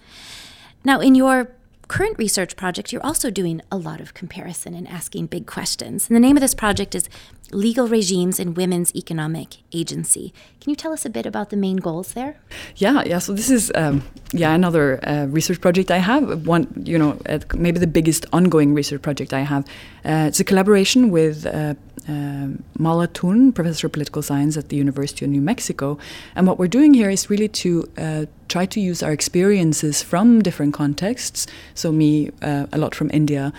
Now, 0.84 1.00
in 1.00 1.14
your 1.14 1.50
current 1.88 2.16
research 2.18 2.56
project, 2.56 2.90
you're 2.90 3.04
also 3.04 3.30
doing 3.30 3.60
a 3.70 3.76
lot 3.76 4.00
of 4.00 4.14
comparison 4.14 4.72
and 4.72 4.88
asking 4.88 5.26
big 5.26 5.46
questions. 5.46 6.08
And 6.08 6.16
the 6.16 6.20
name 6.20 6.38
of 6.38 6.40
this 6.40 6.54
project 6.54 6.94
is 6.94 7.10
Legal 7.52 7.88
Regimes 7.88 8.38
and 8.38 8.56
Women's 8.56 8.94
Economic 8.94 9.56
Agency. 9.72 10.32
Can 10.60 10.70
you 10.70 10.76
tell 10.76 10.92
us 10.92 11.04
a 11.04 11.10
bit 11.10 11.26
about 11.26 11.50
the 11.50 11.56
main 11.56 11.76
goals 11.76 12.12
there? 12.12 12.40
Yeah, 12.76 13.02
yeah. 13.04 13.18
So 13.18 13.32
this 13.32 13.50
is 13.50 13.72
um, 13.74 14.02
yeah 14.32 14.54
another 14.54 15.00
uh, 15.06 15.26
research 15.26 15.60
project 15.60 15.90
I 15.90 15.98
have. 15.98 16.46
One, 16.46 16.66
you 16.84 16.98
know, 16.98 17.18
uh, 17.28 17.38
maybe 17.56 17.78
the 17.78 17.86
biggest 17.86 18.26
ongoing 18.32 18.74
research 18.74 19.02
project 19.02 19.32
I 19.32 19.40
have. 19.40 19.64
Uh, 20.04 20.26
it's 20.28 20.40
a 20.40 20.44
collaboration 20.44 21.10
with 21.10 21.46
uh, 21.46 21.74
um, 22.08 22.64
Mala 22.78 23.08
Htun, 23.08 23.54
professor 23.54 23.86
of 23.86 23.92
political 23.92 24.22
science 24.22 24.56
at 24.56 24.68
the 24.70 24.76
University 24.76 25.24
of 25.24 25.30
New 25.30 25.40
Mexico. 25.40 25.98
And 26.34 26.46
what 26.46 26.58
we're 26.58 26.68
doing 26.68 26.94
here 26.94 27.10
is 27.10 27.30
really 27.30 27.48
to 27.48 27.88
uh, 27.98 28.24
try 28.48 28.66
to 28.66 28.80
use 28.80 29.02
our 29.02 29.12
experiences 29.12 30.02
from 30.02 30.42
different 30.42 30.74
contexts. 30.74 31.46
So, 31.74 31.92
me, 31.92 32.30
uh, 32.42 32.66
a 32.72 32.78
lot 32.78 32.94
from 32.94 33.10
India, 33.12 33.52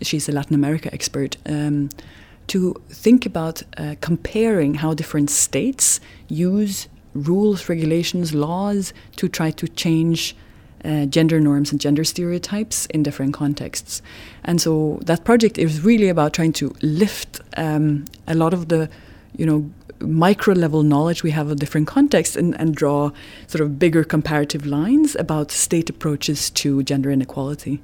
she's 0.00 0.28
a 0.28 0.32
Latin 0.32 0.54
America 0.54 0.92
expert. 0.92 1.36
Um, 1.46 1.90
to 2.48 2.74
think 2.88 3.26
about 3.26 3.62
uh, 3.76 3.94
comparing 4.00 4.74
how 4.74 4.94
different 4.94 5.30
states 5.30 6.00
use 6.28 6.88
rules, 7.14 7.68
regulations, 7.68 8.34
laws 8.34 8.92
to 9.16 9.28
try 9.28 9.50
to 9.50 9.68
change 9.68 10.36
uh, 10.84 11.06
gender 11.06 11.40
norms 11.40 11.70
and 11.70 11.80
gender 11.80 12.04
stereotypes 12.04 12.86
in 12.86 13.02
different 13.02 13.34
contexts. 13.34 14.02
And 14.44 14.60
so 14.60 14.98
that 15.04 15.24
project 15.24 15.58
is 15.58 15.82
really 15.82 16.08
about 16.08 16.32
trying 16.32 16.52
to 16.54 16.74
lift 16.82 17.40
um, 17.56 18.06
a 18.26 18.34
lot 18.34 18.52
of 18.52 18.68
the, 18.68 18.90
you 19.36 19.46
know, 19.46 19.70
micro 20.00 20.54
level 20.54 20.82
knowledge 20.82 21.22
we 21.22 21.30
have 21.30 21.48
of 21.48 21.58
different 21.58 21.86
contexts 21.86 22.36
and, 22.36 22.58
and 22.60 22.74
draw 22.74 23.10
sort 23.46 23.62
of 23.62 23.78
bigger 23.78 24.04
comparative 24.04 24.66
lines 24.66 25.14
about 25.16 25.50
state 25.50 25.88
approaches 25.88 26.50
to 26.50 26.82
gender 26.82 27.10
inequality. 27.10 27.80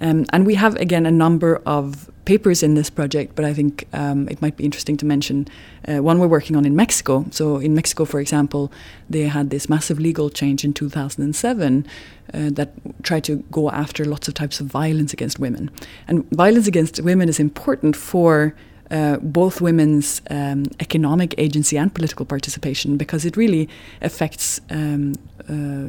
Um, 0.00 0.26
and 0.32 0.44
we 0.44 0.56
have, 0.56 0.74
again, 0.76 1.06
a 1.06 1.12
number 1.12 1.62
of 1.64 2.10
papers 2.24 2.62
in 2.62 2.74
this 2.74 2.90
project, 2.90 3.36
but 3.36 3.44
I 3.44 3.54
think 3.54 3.86
um, 3.92 4.28
it 4.28 4.42
might 4.42 4.56
be 4.56 4.64
interesting 4.64 4.96
to 4.96 5.06
mention 5.06 5.46
uh, 5.86 5.98
one 6.02 6.18
we're 6.18 6.26
working 6.26 6.56
on 6.56 6.64
in 6.64 6.74
Mexico. 6.74 7.24
So, 7.30 7.58
in 7.58 7.74
Mexico, 7.74 8.04
for 8.04 8.18
example, 8.18 8.72
they 9.08 9.22
had 9.22 9.50
this 9.50 9.68
massive 9.68 10.00
legal 10.00 10.28
change 10.28 10.64
in 10.64 10.72
2007 10.72 11.86
uh, 12.34 12.50
that 12.50 12.72
tried 13.04 13.22
to 13.24 13.36
go 13.52 13.70
after 13.70 14.04
lots 14.04 14.26
of 14.26 14.34
types 14.34 14.58
of 14.60 14.66
violence 14.66 15.12
against 15.12 15.38
women. 15.38 15.70
And 16.08 16.28
violence 16.30 16.66
against 16.66 17.00
women 17.00 17.28
is 17.28 17.38
important 17.38 17.94
for 17.94 18.56
uh, 18.92 19.16
both 19.22 19.60
women's 19.60 20.20
um, 20.30 20.66
economic 20.78 21.34
agency 21.38 21.78
and 21.78 21.94
political 21.94 22.26
participation 22.26 22.96
because 22.96 23.24
it 23.24 23.36
really 23.36 23.68
affects 24.02 24.60
um, 24.70 25.14
uh, 25.48 25.86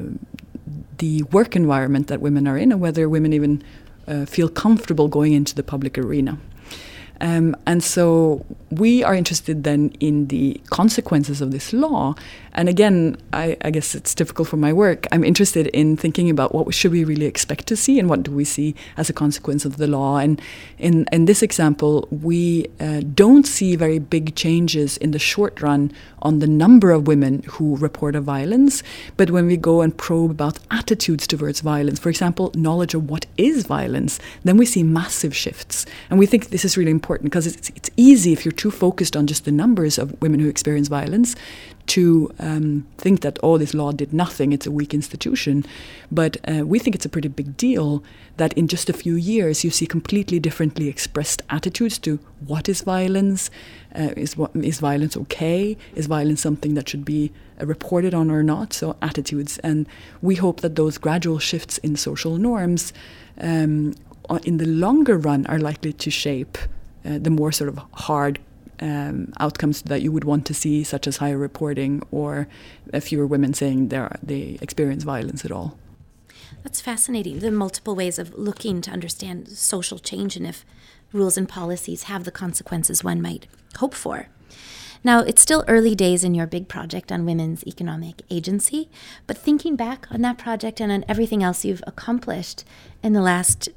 the 1.00 1.22
work 1.24 1.56
environment 1.56 2.08
that 2.08 2.22
women 2.22 2.48
are 2.48 2.58
in 2.58 2.72
and 2.72 2.80
whether 2.80 3.10
women 3.10 3.34
even 3.34 3.62
uh, 4.08 4.26
feel 4.26 4.48
comfortable 4.48 5.08
going 5.08 5.34
into 5.34 5.54
the 5.54 5.64
public 5.64 5.98
arena. 5.98 6.38
Um, 7.22 7.56
and 7.66 7.84
so 7.84 8.46
we 8.70 9.04
are 9.04 9.16
interested 9.16 9.64
then 9.64 9.92
in 10.00 10.28
the 10.28 10.60
consequences 10.70 11.42
of 11.42 11.52
this 11.52 11.72
law. 11.74 12.16
And 12.54 12.70
again, 12.70 13.18
I, 13.34 13.58
I, 13.62 13.72
guess 13.72 13.96
it's 13.96 14.14
difficult 14.14 14.48
for 14.48 14.58
my 14.58 14.72
work. 14.72 15.08
I'm 15.12 15.24
interested 15.24 15.68
in 15.68 15.98
thinking 15.98 16.30
about 16.30 16.54
what 16.54 16.74
should 16.74 16.92
we 16.92 17.04
really 17.04 17.26
expect 17.26 17.66
to 17.68 17.76
see 17.76 17.98
and 17.98 18.08
what 18.08 18.24
do 18.24 18.32
we 18.32 18.46
see 18.46 18.76
as 18.96 19.10
a 19.10 19.14
consequence 19.14 19.66
of 19.66 19.78
the 19.78 19.88
law. 19.88 20.18
And 20.18 20.40
in, 20.78 21.08
in 21.12 21.26
this 21.26 21.42
example, 21.42 22.08
we 22.12 22.68
uh, 22.80 23.02
don't 23.14 23.48
see 23.48 23.76
very 23.76 23.98
big 23.98 24.36
changes 24.36 24.98
in 24.98 25.12
the 25.12 25.20
short 25.20 25.62
run 25.62 25.92
on 26.22 26.40
the 26.40 26.48
number 26.48 26.92
of 26.92 27.08
women 27.08 27.44
who 27.50 27.76
report 27.78 28.16
a 28.16 28.22
violence. 28.22 28.84
But 29.18 29.32
when 29.32 29.48
we 29.48 29.58
go 29.58 29.82
and 29.82 29.96
probe 29.98 30.32
about 30.32 30.60
attitudes 30.70 31.26
towards 31.26 31.62
violence, 31.62 32.00
for 32.00 32.10
example, 32.10 32.52
knowledge 32.56 32.94
of 32.94 33.10
what 33.10 33.26
is 33.36 33.66
violence, 33.66 34.20
then 34.44 34.58
we 34.58 34.66
see 34.68 34.84
massive 34.84 35.36
shifts. 35.36 35.88
And 36.10 36.20
we 36.20 36.28
think 36.28 36.50
this 36.50 36.64
is 36.64 36.78
really 36.78 36.92
important 36.92 37.32
because 37.32 37.48
it's, 37.48 37.70
it's 37.70 37.90
easy 37.98 38.32
if 38.32 38.46
you're 38.46 38.52
too 38.52 38.72
focused 38.72 39.18
on 39.18 39.26
just 39.26 39.46
the 39.46 39.52
numbers 39.52 39.98
of 39.98 40.20
women 40.22 40.40
who 40.40 40.50
experience 40.50 40.88
violence 40.88 41.36
to 41.88 42.34
um, 42.40 42.88
think 42.98 43.22
that, 43.22 43.38
oh, 43.44 43.58
this 43.58 43.74
law 43.74 43.92
did 43.92 44.14
nothing, 44.14 44.54
it's 44.54 44.66
a 44.66 44.72
weak 44.72 44.94
institution. 44.94 45.66
But 46.12 46.38
uh, 46.48 46.66
we 46.66 46.80
think 46.80 46.96
it's 46.96 47.06
a 47.06 47.10
pretty 47.10 47.28
big 47.28 47.58
deal 47.58 48.04
that 48.38 48.54
in 48.54 48.68
just 48.68 48.90
a 48.90 48.94
few 48.94 49.16
years 49.16 49.64
you 49.64 49.70
see 49.70 49.86
completely 49.86 50.40
differently 50.40 50.88
expressed 50.88 51.42
attitudes 51.50 52.00
to 52.00 52.20
what 52.46 52.70
is 52.70 52.82
violence, 52.82 53.50
uh, 53.96 54.10
is, 54.16 54.38
what, 54.38 54.56
is 54.56 54.80
violence 54.80 55.18
okay, 55.18 55.78
is 55.96 56.08
violence 56.08 56.42
something 56.42 56.74
that 56.74 56.90
should 56.90 57.06
be 57.06 57.32
uh, 57.62 57.66
reported 57.66 58.14
on 58.14 58.32
or 58.32 58.44
not, 58.44 58.74
so 58.74 58.96
attitudes. 59.02 59.58
And 59.60 59.88
we 60.22 60.36
hope 60.36 60.62
that 60.62 60.76
those 60.76 60.98
gradual 60.98 61.40
shifts 61.40 61.78
in 61.80 61.96
social 61.96 62.38
norms 62.38 62.94
um, 63.40 63.94
in 64.46 64.58
the 64.58 64.66
longer 64.66 65.18
run 65.18 65.46
are 65.48 65.60
likely 65.60 65.94
to 65.94 66.10
shape 66.10 66.58
uh, 67.06 67.18
the 67.20 67.30
more 67.30 67.52
sort 67.52 67.68
of 67.68 67.78
hard 67.94 68.40
um, 68.80 69.34
outcomes 69.40 69.82
that 69.84 70.02
you 70.02 70.12
would 70.12 70.24
want 70.24 70.46
to 70.48 70.54
see, 70.54 70.84
such 70.84 71.08
as 71.08 71.18
higher 71.18 71.38
reporting 71.38 72.02
or 72.12 72.48
fewer 73.02 73.28
women 73.28 73.54
saying 73.54 73.90
they 73.90 74.58
experience 74.62 75.04
violence 75.04 75.46
at 75.46 75.52
all. 75.52 75.78
That's 76.64 76.82
fascinating. 76.82 77.40
The 77.40 77.52
multiple 77.52 77.96
ways 77.96 78.20
of 78.20 78.34
looking 78.34 78.82
to 78.82 78.92
understand 78.92 79.50
social 79.50 80.00
change 80.00 80.36
and 80.36 80.48
if 80.48 80.66
rules 81.12 81.38
and 81.38 81.48
policies 81.48 82.04
have 82.04 82.24
the 82.24 82.32
consequences 82.32 83.04
one 83.04 83.22
might 83.22 83.48
hope 83.78 83.94
for. 83.94 84.28
Now, 85.06 85.20
it's 85.20 85.42
still 85.42 85.66
early 85.68 85.96
days 85.96 86.24
in 86.24 86.34
your 86.34 86.48
big 86.48 86.70
project 86.70 87.12
on 87.12 87.26
women's 87.26 87.68
economic 87.68 88.22
agency, 88.30 88.90
but 89.28 89.38
thinking 89.38 89.76
back 89.76 90.08
on 90.10 90.22
that 90.22 90.38
project 90.38 90.80
and 90.80 90.92
on 90.92 91.04
everything 91.10 91.44
else 91.44 91.66
you've 91.66 91.84
accomplished 91.86 92.64
in 93.04 93.12
the 93.12 93.22
last 93.22 93.68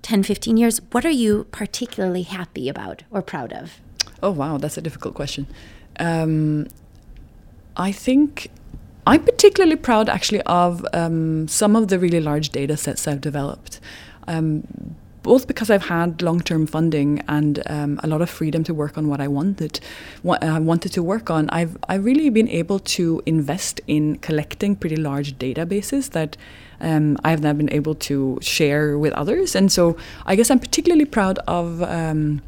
10, 0.00 0.22
15 0.22 0.56
years, 0.56 0.80
what 0.90 1.04
are 1.04 1.10
you 1.10 1.44
particularly 1.50 2.22
happy 2.22 2.68
about 2.70 3.02
or 3.10 3.20
proud 3.20 3.52
of? 3.52 3.78
Oh, 4.22 4.30
wow, 4.30 4.58
that's 4.58 4.76
a 4.76 4.82
difficult 4.82 5.14
question. 5.14 5.46
Um, 5.98 6.66
I 7.76 7.92
think 7.92 8.50
I'm 9.06 9.24
particularly 9.24 9.76
proud 9.76 10.08
actually 10.08 10.42
of 10.42 10.84
um, 10.92 11.48
some 11.48 11.76
of 11.76 11.88
the 11.88 11.98
really 11.98 12.20
large 12.20 12.50
data 12.50 12.76
sets 12.76 13.08
I've 13.08 13.20
developed. 13.20 13.80
Um, 14.28 14.96
both 15.22 15.46
because 15.46 15.68
I've 15.70 15.84
had 15.84 16.22
long 16.22 16.40
term 16.40 16.66
funding 16.66 17.22
and 17.28 17.62
um, 17.66 18.00
a 18.02 18.06
lot 18.06 18.22
of 18.22 18.30
freedom 18.30 18.64
to 18.64 18.74
work 18.74 18.96
on 18.96 19.08
what 19.08 19.20
I 19.20 19.28
wanted, 19.28 19.80
what 20.22 20.42
I 20.42 20.58
wanted 20.58 20.92
to 20.92 21.02
work 21.02 21.30
on, 21.30 21.50
I've, 21.50 21.76
I've 21.88 22.04
really 22.04 22.30
been 22.30 22.48
able 22.48 22.78
to 22.78 23.22
invest 23.26 23.80
in 23.86 24.16
collecting 24.16 24.76
pretty 24.76 24.96
large 24.96 25.34
databases 25.38 26.10
that 26.10 26.36
um, 26.80 27.18
I've 27.22 27.42
now 27.42 27.52
been 27.52 27.72
able 27.72 27.94
to 27.96 28.38
share 28.40 28.96
with 28.96 29.12
others. 29.12 29.54
And 29.54 29.70
so 29.70 29.96
I 30.24 30.36
guess 30.36 30.50
I'm 30.50 30.58
particularly 30.58 31.04
proud 31.04 31.38
of. 31.46 31.82
Um, 31.82 32.42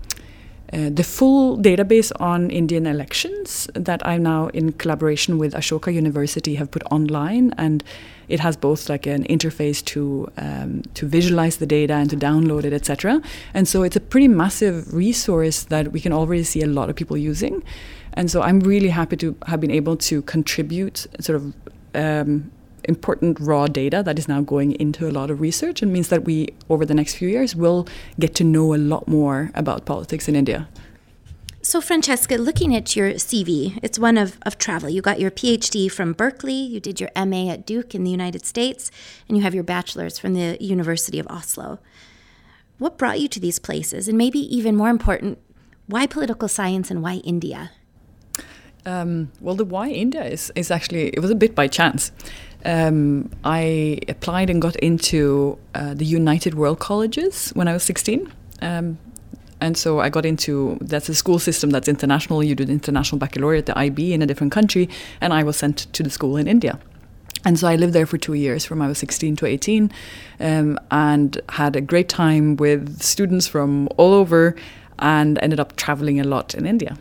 uh, 0.73 0.89
the 0.89 1.05
full 1.05 1.59
database 1.59 2.11
on 2.19 2.51
Indian 2.51 2.87
elections 2.87 3.69
that 3.75 4.05
I'm 4.07 4.23
now, 4.23 4.49
in 4.49 4.73
collaboration 4.73 5.37
with 5.37 5.53
Ashoka 5.53 5.93
University, 5.93 6.55
have 6.55 6.71
put 6.71 6.83
online, 6.91 7.53
and 7.59 7.85
it 8.29 8.41
has 8.41 8.57
both 8.57 8.89
like 8.89 9.07
an 9.07 9.25
interface 9.25 9.85
to 9.85 10.31
um, 10.39 10.83
to 10.95 11.07
visualize 11.07 11.59
the 11.59 11.67
data 11.67 11.93
and 11.93 12.09
to 12.09 12.17
download 12.17 12.65
it, 12.65 12.73
etc. 12.73 13.21
And 13.53 13.69
so 13.69 13.83
it's 13.83 13.97
a 13.97 14.01
pretty 14.01 14.29
massive 14.29 14.95
resource 14.95 15.65
that 15.65 15.93
we 15.93 16.01
can 16.01 16.13
already 16.13 16.45
see 16.45 16.63
a 16.63 16.67
lot 16.67 16.89
of 16.89 16.97
people 16.97 17.19
using, 17.19 17.63
and 18.15 18.31
so 18.31 18.41
I'm 18.41 18.61
really 18.61 18.89
happy 18.89 19.19
to 19.19 19.37
have 19.47 19.61
been 19.61 19.71
able 19.71 19.97
to 19.97 20.23
contribute 20.23 21.07
sort 21.21 21.37
of. 21.37 21.55
Um, 21.95 22.51
important 22.85 23.39
raw 23.41 23.67
data 23.67 24.03
that 24.05 24.19
is 24.19 24.29
now 24.29 24.41
going 24.41 24.73
into 24.73 25.09
a 25.09 25.13
lot 25.13 25.31
of 25.31 25.41
research 25.41 25.83
and 25.83 25.93
means 25.93 26.09
that 26.09 26.25
we, 26.25 26.49
over 26.69 26.85
the 26.85 26.95
next 26.95 27.15
few 27.15 27.29
years, 27.29 27.55
will 27.55 27.87
get 28.19 28.35
to 28.37 28.45
know 28.45 28.75
a 28.75 28.77
lot 28.77 29.09
more 29.09 29.51
about 29.55 29.85
politics 29.85 30.29
in 30.29 30.37
India. 30.37 30.69
So, 31.65 31.81
Francesca, 31.81 32.35
looking 32.39 32.75
at 32.75 32.97
your 32.97 33.13
CV, 33.13 33.79
it's 33.85 33.97
one 33.97 34.19
of, 34.19 34.37
of 34.43 34.59
travel. 34.59 34.91
You 34.91 35.01
got 35.01 35.21
your 35.21 35.31
PhD 35.31 35.91
from 35.91 36.13
Berkeley, 36.13 36.53
you 36.53 36.81
did 36.81 37.01
your 37.01 37.11
MA 37.15 37.51
at 37.53 37.65
Duke 37.65 37.95
in 37.95 38.03
the 38.03 38.11
United 38.11 38.45
States, 38.45 38.91
and 39.29 39.37
you 39.37 39.45
have 39.45 39.55
your 39.55 39.63
bachelor's 39.63 40.19
from 40.19 40.35
the 40.35 40.57
University 40.61 41.21
of 41.21 41.27
Oslo. 41.29 41.79
What 42.79 42.99
brought 42.99 43.21
you 43.21 43.29
to 43.29 43.39
these 43.39 43.61
places? 43.61 44.09
And 44.09 44.19
maybe 44.19 44.41
even 44.41 44.75
more 44.75 44.89
important, 44.89 45.39
why 45.87 46.09
political 46.09 46.49
science 46.49 46.91
and 46.91 47.01
why 47.01 47.19
India? 47.19 47.71
Um, 48.85 49.31
well, 49.41 49.55
the 49.55 49.65
why 49.65 49.91
India 49.91 50.25
is, 50.25 50.51
is 50.57 50.69
actually, 50.73 51.11
it 51.11 51.21
was 51.21 51.31
a 51.31 51.37
bit 51.37 51.55
by 51.55 51.69
chance 51.69 52.11
um, 52.65 53.31
I 53.45 53.99
applied 54.09 54.51
and 54.51 54.61
got 54.61 54.77
into 54.77 55.59
uh, 55.75 55.95
the 55.95 56.05
United 56.05 56.55
World 56.55 56.79
Colleges 56.79 57.51
when 57.51 57.69
I 57.69 57.73
was 57.73 57.83
16. 57.83 58.33
Um, 58.61 58.99
and 59.61 59.77
so 59.77 60.01
I 60.01 60.09
got 60.09 60.27
into 60.27 60.77
that's 60.81 61.09
a 61.09 61.15
school 61.15 61.39
system 61.39 61.71
that's 61.71 61.87
international. 61.87 62.43
You 62.43 62.55
do 62.55 62.65
the 62.65 62.73
international 62.73 63.19
baccalaureate, 63.19 63.67
the 63.67 63.79
IB, 63.79 64.13
in 64.13 64.21
a 64.21 64.27
different 64.27 64.53
country, 64.53 64.89
and 65.21 65.33
I 65.33 65.45
was 65.45 65.57
sent 65.57 65.93
to 65.93 66.03
the 66.03 66.11
school 66.11 66.37
in 66.37 66.49
India. 66.49 66.81
And 67.45 67.59
so 67.59 67.69
I 67.69 67.77
lived 67.77 67.93
there 67.93 68.07
for 68.07 68.19
two 68.19 68.35
years, 68.35 68.65
from 68.65 68.83
I 68.83 68.89
was 68.89 68.99
16 68.99 69.37
to 69.37 69.47
18, 69.47 69.91
um, 70.41 70.79
and 70.91 71.41
had 71.49 71.77
a 71.77 71.81
great 71.81 72.09
time 72.09 72.57
with 72.57 73.01
students 73.01 73.47
from 73.47 73.89
all 73.97 74.13
over, 74.13 74.57
and 74.99 75.39
ended 75.43 75.61
up 75.61 75.77
traveling 75.77 76.21
a 76.21 76.25
lot 76.25 76.55
in 76.55 76.67
India. 76.67 76.97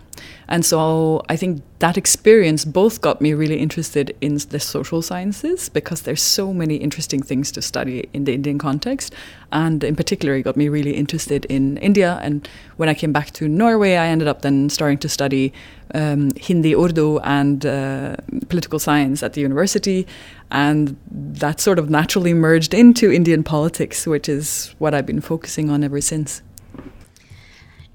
And 0.47 0.65
so 0.65 1.23
I 1.29 1.35
think 1.35 1.61
that 1.79 1.97
experience 1.97 2.65
both 2.65 3.01
got 3.01 3.21
me 3.21 3.33
really 3.33 3.57
interested 3.57 4.15
in 4.21 4.37
the 4.49 4.59
social 4.59 5.01
sciences 5.01 5.69
because 5.69 6.01
there's 6.01 6.21
so 6.21 6.53
many 6.53 6.75
interesting 6.75 7.21
things 7.23 7.51
to 7.53 7.61
study 7.61 8.09
in 8.13 8.25
the 8.25 8.33
Indian 8.33 8.57
context. 8.59 9.13
And 9.51 9.83
in 9.83 9.95
particular, 9.95 10.35
it 10.35 10.43
got 10.43 10.57
me 10.57 10.69
really 10.69 10.91
interested 10.91 11.45
in 11.45 11.77
India. 11.77 12.19
And 12.21 12.47
when 12.77 12.89
I 12.89 12.93
came 12.93 13.11
back 13.11 13.31
to 13.31 13.47
Norway, 13.47 13.95
I 13.95 14.07
ended 14.07 14.27
up 14.27 14.41
then 14.41 14.69
starting 14.69 14.97
to 14.99 15.09
study 15.09 15.53
um, 15.93 16.31
Hindi, 16.35 16.75
Urdu, 16.75 17.19
and 17.19 17.65
uh, 17.65 18.15
political 18.49 18.79
science 18.79 19.23
at 19.23 19.33
the 19.33 19.41
university. 19.41 20.05
And 20.51 20.97
that 21.09 21.59
sort 21.59 21.79
of 21.79 21.89
naturally 21.89 22.33
merged 22.33 22.73
into 22.73 23.11
Indian 23.11 23.43
politics, 23.43 24.05
which 24.05 24.27
is 24.27 24.75
what 24.79 24.93
I've 24.93 25.05
been 25.05 25.21
focusing 25.21 25.69
on 25.69 25.83
ever 25.83 26.01
since. 26.01 26.41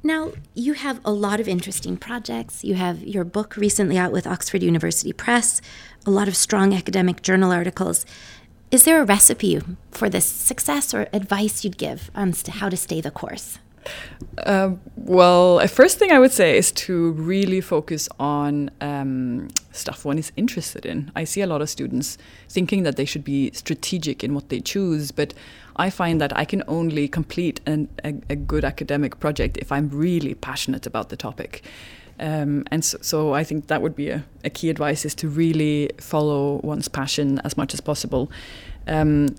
Now, 0.06 0.30
you 0.54 0.74
have 0.74 1.00
a 1.04 1.10
lot 1.10 1.40
of 1.40 1.48
interesting 1.48 1.96
projects. 1.96 2.62
You 2.62 2.74
have 2.76 3.02
your 3.02 3.24
book 3.24 3.56
recently 3.56 3.98
out 3.98 4.12
with 4.12 4.24
Oxford 4.24 4.62
University 4.62 5.12
Press, 5.12 5.60
a 6.06 6.12
lot 6.12 6.28
of 6.28 6.36
strong 6.36 6.72
academic 6.72 7.22
journal 7.22 7.50
articles. 7.50 8.06
Is 8.70 8.84
there 8.84 9.02
a 9.02 9.04
recipe 9.04 9.60
for 9.90 10.08
this 10.08 10.24
success 10.24 10.94
or 10.94 11.08
advice 11.12 11.64
you'd 11.64 11.76
give 11.76 12.12
on 12.14 12.34
how 12.48 12.68
to 12.68 12.76
stay 12.76 13.00
the 13.00 13.10
course? 13.10 13.58
Uh, 14.38 14.72
well, 14.96 15.66
first 15.68 15.98
thing 15.98 16.12
I 16.12 16.18
would 16.18 16.32
say 16.32 16.56
is 16.56 16.72
to 16.72 17.12
really 17.12 17.60
focus 17.60 18.08
on 18.18 18.70
um, 18.80 19.48
stuff 19.72 20.04
one 20.04 20.18
is 20.18 20.32
interested 20.36 20.84
in. 20.84 21.10
I 21.16 21.24
see 21.24 21.40
a 21.40 21.46
lot 21.46 21.62
of 21.62 21.70
students 21.70 22.18
thinking 22.48 22.82
that 22.82 22.96
they 22.96 23.04
should 23.04 23.24
be 23.24 23.50
strategic 23.52 24.22
in 24.22 24.34
what 24.34 24.48
they 24.48 24.60
choose, 24.60 25.10
but 25.10 25.32
I 25.76 25.90
find 25.90 26.20
that 26.20 26.36
I 26.36 26.44
can 26.44 26.62
only 26.66 27.08
complete 27.08 27.60
an, 27.66 27.88
a, 28.04 28.14
a, 28.30 28.36
good 28.36 28.64
academic 28.64 29.20
project 29.20 29.58
if 29.58 29.70
I'm 29.70 29.90
really 29.90 30.34
passionate 30.34 30.86
about 30.86 31.10
the 31.10 31.16
topic. 31.16 31.62
Um, 32.18 32.64
and 32.70 32.82
so, 32.82 32.98
so, 33.02 33.34
I 33.34 33.44
think 33.44 33.66
that 33.66 33.82
would 33.82 33.94
be 33.94 34.08
a, 34.08 34.24
a, 34.42 34.48
key 34.48 34.70
advice 34.70 35.04
is 35.04 35.14
to 35.16 35.28
really 35.28 35.90
follow 35.98 36.60
one's 36.62 36.88
passion 36.88 37.40
as 37.44 37.58
much 37.58 37.74
as 37.74 37.80
possible. 37.82 38.30
Um, 38.86 39.34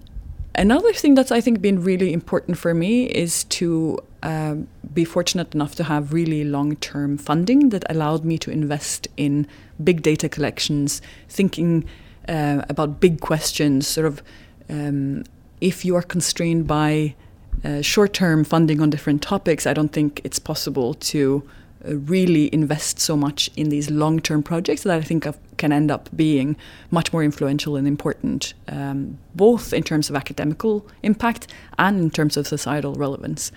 another 0.54 0.94
thing 0.94 1.16
that's 1.16 1.32
I 1.32 1.42
think 1.42 1.60
been 1.60 1.82
really 1.82 2.14
important 2.14 2.60
for 2.60 2.76
me 2.76 3.06
is 3.06 3.46
to 3.46 3.98
um, 4.24 4.68
be 4.94 5.06
fortunate 5.06 5.54
enough 5.54 5.76
to 5.76 5.84
have 5.84 6.14
really 6.14 6.44
long-term 6.44 7.18
funding 7.18 7.70
that 7.70 7.84
allowed 7.90 8.26
me 8.26 8.38
to 8.40 8.52
invest 8.52 9.08
in 9.18 9.48
big 9.84 10.02
data 10.02 10.28
collections, 10.28 11.02
thinking 11.30 11.86
uh, 12.28 12.64
about 12.70 13.00
big 13.00 13.22
questions, 13.22 13.88
sort 13.88 14.08
of 14.08 14.22
um, 14.70 15.24
if 15.62 15.86
you 15.86 15.96
are 15.96 16.02
constrained 16.02 16.68
by 16.68 17.16
uh, 17.64 17.82
short 17.82 18.14
term 18.14 18.44
funding 18.44 18.82
on 18.82 18.90
different 18.90 19.22
topics, 19.22 19.66
I 19.66 19.74
don't 19.74 19.92
think 19.92 20.22
it's 20.24 20.40
possible 20.40 20.94
to 20.94 21.48
uh, 21.88 21.96
really 21.96 22.54
invest 22.54 23.00
so 23.00 23.16
much 23.16 23.50
in 23.56 23.70
these 23.70 23.90
long 23.90 24.20
term 24.20 24.44
projects 24.44 24.84
that 24.84 24.98
I 24.98 25.02
think 25.02 25.26
of, 25.26 25.38
can 25.58 25.72
end 25.72 25.90
up 25.90 26.10
being 26.16 26.56
much 26.92 27.12
more 27.12 27.24
influential 27.24 27.76
and 27.76 27.88
important, 27.88 28.54
um, 28.68 29.18
both 29.36 29.74
in 29.74 29.84
terms 29.84 30.10
of 30.10 30.16
academical 30.16 30.86
impact 31.02 31.48
and 31.80 32.00
in 32.00 32.10
terms 32.12 32.38
of 32.38 32.48
societal 32.48 32.94
relevance. 32.94 33.52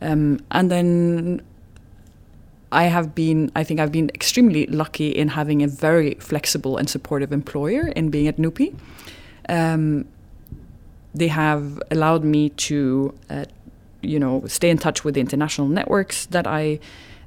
Um, 0.00 0.40
and 0.50 0.70
then 0.70 1.42
I 2.70 2.84
have 2.84 3.14
been, 3.14 3.50
I 3.54 3.64
think 3.64 3.80
I've 3.80 3.92
been 3.92 4.10
extremely 4.14 4.66
lucky 4.66 5.08
in 5.08 5.28
having 5.28 5.62
a 5.62 5.68
very 5.68 6.14
flexible 6.14 6.76
and 6.76 6.88
supportive 6.88 7.32
employer 7.32 7.88
in 7.88 8.10
being 8.10 8.28
at 8.28 8.36
NUPI. 8.36 8.74
Um, 9.48 10.06
they 11.14 11.28
have 11.28 11.82
allowed 11.90 12.24
me 12.24 12.50
to, 12.50 13.14
uh, 13.30 13.46
you 14.02 14.18
know, 14.18 14.44
stay 14.46 14.70
in 14.70 14.78
touch 14.78 15.04
with 15.04 15.14
the 15.14 15.20
international 15.20 15.66
networks 15.66 16.26
that 16.26 16.46
I 16.46 16.78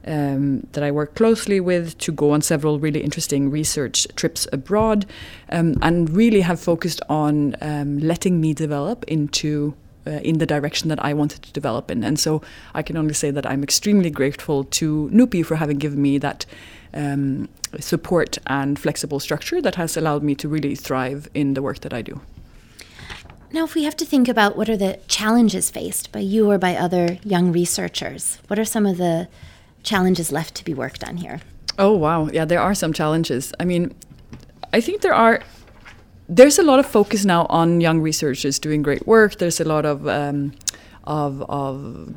um, 0.06 0.66
that 0.72 0.84
I 0.84 0.90
work 0.90 1.14
closely 1.14 1.60
with 1.60 1.96
to 2.00 2.12
go 2.12 2.32
on 2.32 2.42
several 2.42 2.80
really 2.80 3.02
interesting 3.02 3.52
research 3.52 4.08
trips 4.16 4.48
abroad, 4.52 5.06
um, 5.52 5.76
and 5.82 6.10
really 6.10 6.42
have 6.42 6.60
focused 6.60 7.02
on 7.08 7.56
um, 7.62 8.00
letting 8.00 8.40
me 8.42 8.54
develop 8.54 9.04
into. 9.06 9.76
Uh, 10.08 10.14
in 10.24 10.40
the 10.40 10.48
direction 10.48 10.90
that 10.90 10.98
I 11.06 11.14
wanted 11.14 11.44
to 11.44 11.52
develop 11.54 11.92
in. 11.92 12.04
And 12.04 12.20
so 12.20 12.42
I 12.74 12.82
can 12.82 12.98
only 12.98 13.14
say 13.14 13.30
that 13.30 13.46
I'm 13.46 13.62
extremely 13.62 14.10
grateful 14.10 14.64
to 14.64 15.12
NUPI 15.14 15.46
for 15.46 15.58
having 15.58 15.78
given 15.78 16.02
me 16.02 16.18
that 16.18 16.44
um, 16.96 17.50
support 17.80 18.40
and 18.48 18.80
flexible 18.80 19.20
structure 19.20 19.62
that 19.62 19.76
has 19.76 19.96
allowed 19.96 20.24
me 20.24 20.34
to 20.36 20.50
really 20.50 20.74
thrive 20.74 21.30
in 21.36 21.54
the 21.54 21.62
work 21.62 21.82
that 21.82 21.94
I 21.94 22.02
do. 22.02 22.20
Now, 23.54 23.64
if 23.64 23.76
we 23.76 23.84
have 23.84 23.96
to 23.98 24.06
think 24.06 24.28
about 24.28 24.58
what 24.58 24.70
are 24.70 24.78
the 24.78 24.98
challenges 25.08 25.70
faced 25.70 26.12
by 26.12 26.22
you 26.22 26.50
or 26.50 26.58
by 26.58 26.76
other 26.76 27.20
young 27.24 27.52
researchers, 27.52 28.40
what 28.48 28.58
are 28.58 28.66
some 28.66 28.88
of 28.88 28.98
the 28.98 29.28
challenges 29.84 30.32
left 30.32 30.56
to 30.56 30.66
be 30.66 30.74
worked 30.74 31.04
on 31.04 31.18
here? 31.18 31.42
Oh, 31.78 31.96
wow. 31.96 32.28
Yeah, 32.28 32.46
there 32.46 32.62
are 32.62 32.74
some 32.74 32.92
challenges. 32.92 33.54
I 33.60 33.66
mean, 33.66 33.94
I 34.74 34.82
think 34.82 35.02
there 35.02 35.14
are. 35.14 35.42
There's 36.34 36.58
a 36.58 36.64
lot 36.64 36.80
of 36.80 36.86
focus 36.86 37.26
now 37.26 37.46
on 37.50 37.82
young 37.82 38.00
researchers 38.00 38.58
doing 38.58 38.82
great 38.82 39.06
work. 39.06 39.36
There's 39.36 39.60
a 39.60 39.66
lot 39.66 39.86
of 39.86 40.08
um, 40.08 40.54
of, 41.04 41.42
of 41.50 42.14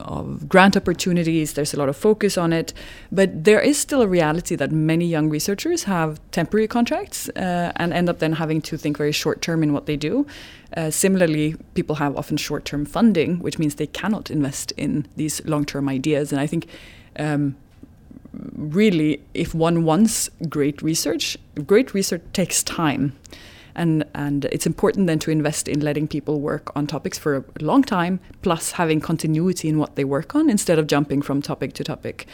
of 0.00 0.50
grant 0.50 0.76
opportunities. 0.76 1.54
There's 1.54 1.72
a 1.72 1.78
lot 1.78 1.88
of 1.88 1.96
focus 1.96 2.36
on 2.36 2.52
it, 2.52 2.74
but 3.10 3.44
there 3.44 3.62
is 3.62 3.78
still 3.78 4.02
a 4.02 4.06
reality 4.06 4.54
that 4.54 4.70
many 4.70 5.06
young 5.06 5.30
researchers 5.30 5.84
have 5.84 6.20
temporary 6.30 6.68
contracts 6.68 7.30
uh, 7.30 7.72
and 7.76 7.94
end 7.94 8.10
up 8.10 8.18
then 8.18 8.34
having 8.34 8.60
to 8.60 8.76
think 8.76 8.98
very 8.98 9.12
short 9.12 9.40
term 9.40 9.62
in 9.62 9.72
what 9.72 9.86
they 9.86 9.96
do. 9.96 10.26
Uh, 10.76 10.90
similarly, 10.90 11.56
people 11.72 11.94
have 11.94 12.14
often 12.18 12.36
short 12.36 12.66
term 12.66 12.84
funding, 12.84 13.38
which 13.38 13.58
means 13.58 13.76
they 13.76 13.86
cannot 13.86 14.30
invest 14.30 14.72
in 14.72 15.06
these 15.16 15.42
long 15.46 15.64
term 15.64 15.88
ideas. 15.88 16.32
And 16.32 16.40
I 16.40 16.46
think. 16.46 16.66
Um, 17.18 17.56
really, 18.56 19.22
if 19.32 19.54
one 19.54 19.84
wants 19.84 20.28
great 20.48 20.82
research, 20.82 21.38
great 21.66 21.94
research 21.94 22.22
takes 22.32 22.64
time 22.64 23.12
and 23.74 24.04
and 24.14 24.44
it's 24.46 24.66
important 24.66 25.06
then 25.06 25.18
to 25.20 25.30
invest 25.30 25.68
in 25.68 25.80
letting 25.80 26.08
people 26.08 26.40
work 26.40 26.74
on 26.76 26.86
topics 26.86 27.18
for 27.18 27.36
a 27.36 27.44
long 27.60 27.82
time, 27.82 28.20
plus 28.42 28.72
having 28.72 29.00
continuity 29.00 29.68
in 29.68 29.78
what 29.78 29.96
they 29.96 30.04
work 30.04 30.34
on 30.34 30.50
instead 30.50 30.78
of 30.78 30.86
jumping 30.86 31.22
from 31.22 31.42
topic 31.42 31.72
to 31.74 31.84
topic. 31.84 32.26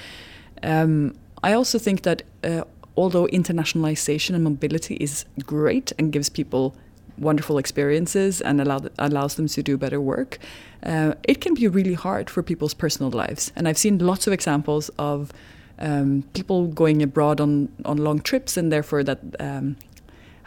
Um, 0.62 1.14
I 1.42 1.52
also 1.52 1.78
think 1.78 2.02
that 2.02 2.22
uh, 2.44 2.64
although 2.96 3.26
internationalization 3.28 4.34
and 4.34 4.44
mobility 4.44 4.96
is 4.96 5.24
great 5.46 5.92
and 5.98 6.12
gives 6.12 6.28
people 6.28 6.74
wonderful 7.18 7.58
experiences 7.58 8.40
and 8.40 8.60
allow, 8.60 8.80
allows 8.98 9.34
them 9.34 9.46
to 9.46 9.62
do 9.62 9.76
better 9.76 10.00
work, 10.00 10.38
uh, 10.82 11.14
it 11.24 11.40
can 11.40 11.54
be 11.54 11.68
really 11.68 11.94
hard 11.94 12.30
for 12.30 12.42
people's 12.42 12.74
personal 12.74 13.10
lives. 13.10 13.52
And 13.54 13.68
I've 13.68 13.78
seen 13.78 13.98
lots 13.98 14.26
of 14.26 14.32
examples 14.32 14.90
of 14.98 15.32
um, 15.78 16.24
people 16.34 16.66
going 16.66 17.02
abroad 17.02 17.40
on, 17.40 17.68
on 17.84 17.98
long 17.98 18.20
trips 18.20 18.56
and 18.56 18.72
therefore 18.72 19.02
that 19.04 19.20
um, 19.38 19.76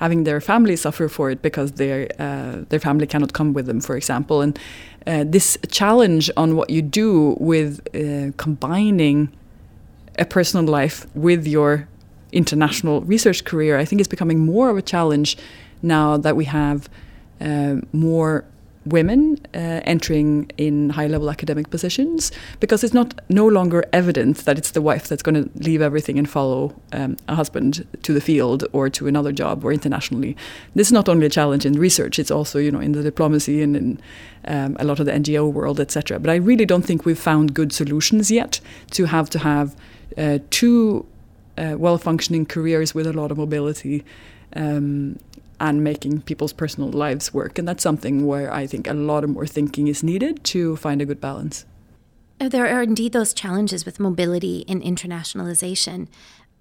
having 0.04 0.26
their 0.26 0.42
family 0.42 0.76
suffer 0.76 1.08
for 1.08 1.32
it 1.32 1.40
because 1.42 1.70
their 1.82 2.00
uh, 2.20 2.56
their 2.70 2.82
family 2.88 3.08
cannot 3.08 3.32
come 3.32 3.50
with 3.58 3.66
them, 3.70 3.80
for 3.80 3.96
example. 3.96 4.38
And 4.46 4.54
uh, 5.08 5.24
this 5.36 5.58
challenge 5.80 6.26
on 6.36 6.50
what 6.58 6.70
you 6.76 6.82
do 6.82 7.38
with 7.52 7.72
uh, 7.96 8.32
combining 8.46 9.18
a 10.20 10.26
personal 10.26 10.66
life 10.80 10.98
with 11.16 11.48
your 11.48 11.88
international 12.32 13.02
research 13.14 13.40
career, 13.46 13.74
I 13.84 13.86
think 13.86 14.02
is 14.02 14.10
becoming 14.10 14.40
more 14.54 14.70
of 14.70 14.78
a 14.78 14.82
challenge 14.82 15.38
now 15.82 16.18
that 16.26 16.36
we 16.36 16.46
have 16.46 16.90
uh, 17.40 17.76
more 17.92 18.44
women 18.86 19.38
uh, 19.54 19.82
entering 19.86 20.52
in 20.58 20.90
high 20.90 21.08
level 21.08 21.30
academic 21.30 21.70
positions 21.70 22.32
because 22.60 22.84
it's 22.84 22.94
not 22.94 23.20
no 23.30 23.48
longer 23.48 23.86
evident 23.94 24.38
that 24.46 24.58
it's 24.58 24.72
the 24.72 24.82
wife 24.82 25.08
that's 25.08 25.24
going 25.24 25.36
to 25.36 25.50
leave 25.64 25.82
everything 25.82 26.18
and 26.18 26.30
follow 26.30 26.76
um, 26.92 27.18
a 27.28 27.36
husband 27.36 27.86
to 28.04 28.14
the 28.14 28.22
field 28.22 28.66
or 28.74 28.90
to 28.90 29.08
another 29.08 29.32
job 29.32 29.64
or 29.64 29.72
internationally. 29.72 30.36
This 30.76 30.88
is 30.88 30.94
not 30.94 31.08
only 31.08 31.26
a 31.26 31.30
challenge 31.30 31.66
in 31.66 31.74
research 31.74 32.20
it's 32.20 32.32
also 32.32 32.60
you 32.60 32.72
know 32.72 32.80
in 32.80 32.92
the 32.92 33.04
diplomacy 33.04 33.62
and 33.62 33.76
in 33.76 34.02
um, 34.46 34.76
a 34.80 34.84
lot 34.84 35.00
of 35.00 35.06
the 35.06 35.12
NGO 35.12 35.52
world 35.52 35.80
etc 35.80 36.20
but 36.20 36.30
I 36.30 36.36
really 36.36 36.66
don't 36.66 36.84
think 36.84 37.06
we've 37.06 37.20
found 37.20 37.54
good 37.54 37.72
solutions 37.72 38.30
yet 38.30 38.60
to 38.92 39.06
have 39.06 39.30
to 39.30 39.40
have 39.40 39.76
uh, 40.18 40.40
two 40.50 41.06
uh, 41.58 41.76
well 41.78 41.98
functioning 41.98 42.46
careers 42.46 42.94
with 42.94 43.08
a 43.08 43.14
lot 43.14 43.32
of 43.32 43.38
mobility 43.38 44.04
um, 44.56 45.18
and 45.64 45.82
making 45.82 46.22
people's 46.24 46.52
personal 46.52 46.90
lives 46.90 47.34
work. 47.34 47.58
And 47.58 47.66
that's 47.66 47.82
something 47.82 48.28
where 48.28 48.54
I 48.54 48.68
think 48.68 48.86
a 48.86 48.94
lot 48.94 49.24
of 49.24 49.30
more 49.30 49.48
thinking 49.48 49.88
is 49.88 50.04
needed 50.04 50.44
to 50.46 50.76
find 50.76 51.02
a 51.02 51.06
good 51.06 51.22
balance. 51.22 51.66
Uh, 52.42 52.50
there 52.50 52.68
are 52.68 52.84
indeed 52.84 53.14
those 53.14 53.34
challenges 53.34 53.86
with 53.86 53.98
mobility 53.98 54.66
and 54.68 54.84
internationalization. 54.84 56.10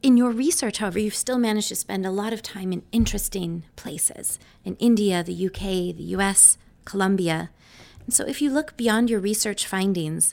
In 0.04 0.16
your 0.16 0.30
research, 0.30 0.78
however, 0.78 1.00
you've 1.00 1.16
still 1.16 1.38
managed 1.38 1.68
to 1.70 1.74
spend 1.74 2.06
a 2.06 2.12
lot 2.12 2.32
of 2.32 2.42
time 2.42 2.72
in 2.72 2.84
interesting 2.92 3.64
places 3.74 4.38
in 4.64 4.76
India, 4.76 5.24
the 5.24 5.46
UK, 5.46 5.96
the 5.96 6.14
US, 6.16 6.56
Colombia. 6.84 7.50
So, 8.08 8.24
if 8.24 8.40
you 8.40 8.50
look 8.50 8.76
beyond 8.76 9.10
your 9.10 9.20
research 9.20 9.66
findings, 9.66 10.32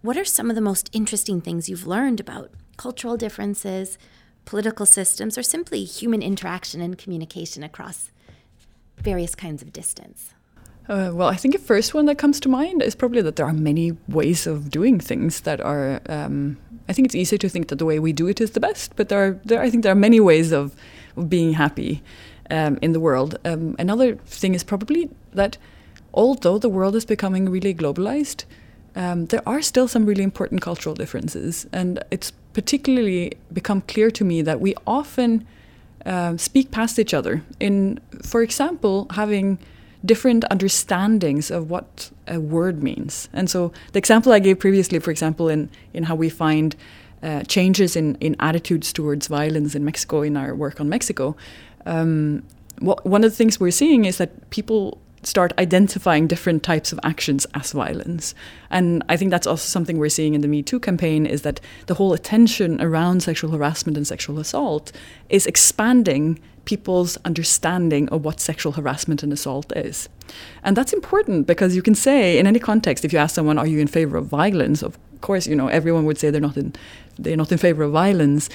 what 0.00 0.16
are 0.16 0.24
some 0.24 0.48
of 0.48 0.56
the 0.56 0.62
most 0.62 0.88
interesting 0.94 1.42
things 1.42 1.68
you've 1.68 1.86
learned 1.86 2.20
about 2.20 2.50
cultural 2.78 3.18
differences, 3.18 3.98
political 4.46 4.86
systems, 4.86 5.36
or 5.36 5.42
simply 5.42 5.84
human 5.84 6.22
interaction 6.22 6.80
and 6.80 6.96
communication 6.96 7.62
across 7.62 8.10
various 8.96 9.34
kinds 9.34 9.60
of 9.60 9.72
distance? 9.72 10.32
Uh, 10.88 11.10
well, 11.12 11.28
I 11.28 11.36
think 11.36 11.52
the 11.52 11.60
first 11.60 11.94
one 11.94 12.06
that 12.06 12.16
comes 12.16 12.38
to 12.40 12.48
mind 12.48 12.80
is 12.80 12.94
probably 12.94 13.20
that 13.22 13.36
there 13.36 13.46
are 13.46 13.52
many 13.52 13.96
ways 14.08 14.46
of 14.46 14.70
doing 14.70 15.00
things 15.00 15.40
that 15.40 15.60
are. 15.60 16.00
Um, 16.08 16.56
I 16.88 16.92
think 16.92 17.06
it's 17.06 17.16
easy 17.16 17.36
to 17.38 17.48
think 17.48 17.68
that 17.68 17.78
the 17.80 17.84
way 17.84 17.98
we 17.98 18.12
do 18.12 18.28
it 18.28 18.40
is 18.40 18.52
the 18.52 18.60
best, 18.60 18.94
but 18.94 19.08
there 19.08 19.26
are, 19.26 19.40
there, 19.44 19.60
I 19.60 19.68
think 19.68 19.82
there 19.82 19.90
are 19.90 19.96
many 19.96 20.20
ways 20.20 20.52
of, 20.52 20.76
of 21.16 21.28
being 21.28 21.54
happy 21.54 22.00
um, 22.50 22.78
in 22.80 22.92
the 22.92 23.00
world. 23.00 23.36
Um, 23.44 23.74
another 23.80 24.14
thing 24.14 24.54
is 24.54 24.62
probably 24.62 25.10
that 25.32 25.58
although 26.14 26.58
the 26.58 26.68
world 26.68 26.94
is 26.94 27.04
becoming 27.04 27.48
really 27.48 27.74
globalized, 27.74 28.44
um, 28.96 29.26
there 29.26 29.46
are 29.46 29.62
still 29.62 29.86
some 29.86 30.06
really 30.06 30.24
important 30.24 30.62
cultural 30.62 30.94
differences, 30.94 31.66
and 31.72 32.02
it's 32.10 32.32
particularly 32.52 33.32
become 33.52 33.82
clear 33.82 34.10
to 34.10 34.24
me 34.24 34.42
that 34.42 34.60
we 34.60 34.74
often 34.86 35.46
uh, 36.06 36.36
speak 36.36 36.70
past 36.70 36.98
each 36.98 37.12
other. 37.12 37.42
In, 37.60 38.00
for 38.22 38.42
example, 38.42 39.06
having 39.10 39.58
different 40.04 40.44
understandings 40.50 41.50
of 41.50 41.68
what 41.68 42.10
a 42.26 42.40
word 42.40 42.82
means. 42.82 43.28
And 43.32 43.50
so 43.50 43.72
the 43.92 43.98
example 43.98 44.32
I 44.32 44.38
gave 44.38 44.58
previously, 44.58 44.98
for 44.98 45.10
example, 45.10 45.48
in, 45.48 45.68
in 45.92 46.04
how 46.04 46.14
we 46.14 46.28
find 46.28 46.76
uh, 47.22 47.42
changes 47.42 47.96
in, 47.96 48.14
in 48.16 48.36
attitudes 48.38 48.92
towards 48.92 49.26
violence 49.26 49.74
in 49.74 49.84
Mexico 49.84 50.22
in 50.22 50.36
our 50.36 50.54
work 50.54 50.80
on 50.80 50.88
Mexico, 50.88 51.36
um, 51.86 52.42
what, 52.78 53.04
one 53.04 53.24
of 53.24 53.30
the 53.30 53.36
things 53.36 53.58
we're 53.58 53.70
seeing 53.70 54.04
is 54.04 54.18
that 54.18 54.50
people 54.50 54.98
start 55.26 55.52
identifying 55.58 56.28
different 56.28 56.62
types 56.62 56.92
of 56.92 57.00
actions 57.02 57.46
as 57.54 57.72
violence. 57.72 58.32
And 58.70 59.02
I 59.08 59.16
think 59.16 59.32
that's 59.32 59.46
also 59.46 59.66
something 59.66 59.98
we're 59.98 60.08
seeing 60.08 60.34
in 60.34 60.40
the 60.40 60.48
Me 60.48 60.62
Too 60.62 60.78
campaign 60.78 61.26
is 61.26 61.42
that 61.42 61.60
the 61.86 61.94
whole 61.94 62.12
attention 62.12 62.80
around 62.80 63.24
sexual 63.24 63.50
harassment 63.50 63.96
and 63.96 64.06
sexual 64.06 64.38
assault 64.38 64.92
is 65.28 65.46
expanding 65.46 66.38
people's 66.64 67.16
understanding 67.24 68.08
of 68.10 68.24
what 68.24 68.40
sexual 68.40 68.72
harassment 68.72 69.22
and 69.24 69.32
assault 69.32 69.72
is. 69.76 70.08
And 70.62 70.76
that's 70.76 70.92
important 70.92 71.46
because 71.46 71.74
you 71.74 71.82
can 71.82 71.94
say 71.94 72.38
in 72.38 72.46
any 72.46 72.60
context 72.60 73.04
if 73.04 73.12
you 73.12 73.18
ask 73.18 73.34
someone 73.34 73.58
are 73.58 73.66
you 73.66 73.80
in 73.80 73.86
favor 73.88 74.16
of 74.16 74.26
violence 74.26 74.82
of 74.82 74.98
course 75.20 75.46
you 75.46 75.56
know 75.56 75.68
everyone 75.68 76.04
would 76.04 76.18
say 76.18 76.30
they're 76.30 76.40
not 76.40 76.56
in 76.56 76.72
they're 77.18 77.36
not 77.36 77.52
in 77.52 77.58
favor 77.58 77.82
of 77.84 77.92
violence. 77.92 78.48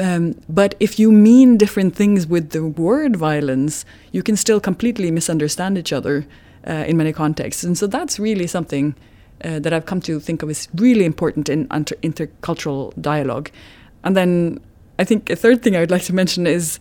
Um, 0.00 0.34
but 0.48 0.74
if 0.80 0.98
you 0.98 1.12
mean 1.12 1.56
different 1.56 1.96
things 1.96 2.26
with 2.26 2.50
the 2.50 2.64
word 2.64 3.16
violence, 3.16 3.84
you 4.12 4.22
can 4.22 4.36
still 4.36 4.60
completely 4.60 5.10
misunderstand 5.10 5.78
each 5.78 5.92
other 5.92 6.26
uh, 6.66 6.84
in 6.86 6.96
many 6.96 7.12
contexts. 7.12 7.64
And 7.64 7.76
so 7.76 7.86
that's 7.86 8.18
really 8.18 8.46
something 8.46 8.94
uh, 9.44 9.58
that 9.60 9.72
I've 9.72 9.86
come 9.86 10.00
to 10.02 10.20
think 10.20 10.42
of 10.42 10.50
as 10.50 10.68
really 10.74 11.04
important 11.04 11.48
in 11.48 11.66
inter- 11.72 11.96
intercultural 12.02 12.92
dialogue. 13.00 13.50
And 14.02 14.16
then 14.16 14.60
I 14.98 15.04
think 15.04 15.30
a 15.30 15.36
third 15.36 15.62
thing 15.62 15.76
I 15.76 15.80
would 15.80 15.90
like 15.90 16.04
to 16.04 16.14
mention 16.14 16.46
is. 16.46 16.78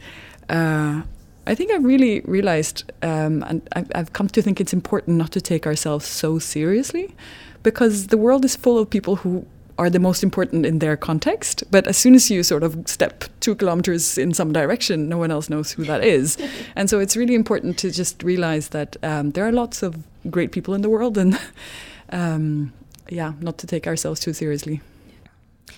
Uh, 0.50 1.02
I 1.50 1.56
think 1.56 1.72
I've 1.72 1.86
really 1.86 2.20
realized, 2.26 2.92
um, 3.02 3.42
and 3.48 3.62
I've, 3.72 3.90
I've 3.96 4.12
come 4.12 4.28
to 4.28 4.42
think 4.42 4.60
it's 4.60 4.74
important 4.74 5.18
not 5.18 5.32
to 5.32 5.40
take 5.40 5.66
ourselves 5.66 6.06
so 6.06 6.40
seriously, 6.40 7.16
because 7.64 8.08
the 8.08 8.18
world 8.18 8.44
is 8.44 8.58
full 8.58 8.78
of 8.78 8.90
people 8.90 9.16
who 9.16 9.46
are 9.78 9.90
the 9.90 10.00
most 10.00 10.24
important 10.24 10.66
in 10.66 10.80
their 10.80 10.98
context. 10.98 11.64
But 11.70 11.88
as 11.88 11.98
soon 11.98 12.16
as 12.16 12.30
you 12.32 12.44
sort 12.44 12.64
of 12.64 12.88
step 12.88 13.26
two 13.40 13.56
kilometers 13.56 14.18
in 14.18 14.34
some 14.34 14.52
direction, 14.52 15.10
no 15.10 15.18
one 15.18 15.32
else 15.32 15.50
knows 15.50 15.72
who 15.72 15.84
that 15.86 16.04
is. 16.04 16.38
and 16.76 16.90
so 16.90 17.00
it's 17.00 17.16
really 17.16 17.36
important 17.36 17.78
to 17.80 17.92
just 17.92 18.24
realize 18.24 18.70
that 18.70 18.98
um, 19.04 19.32
there 19.32 19.46
are 19.48 19.52
lots 19.52 19.84
of 19.84 19.96
great 20.30 20.52
people 20.52 20.74
in 20.74 20.82
the 20.82 20.90
world, 20.90 21.18
and 21.18 21.40
um, 22.12 22.74
yeah, 23.10 23.34
not 23.40 23.58
to 23.60 23.68
take 23.68 23.88
ourselves 23.88 24.20
too 24.20 24.34
seriously. 24.34 24.82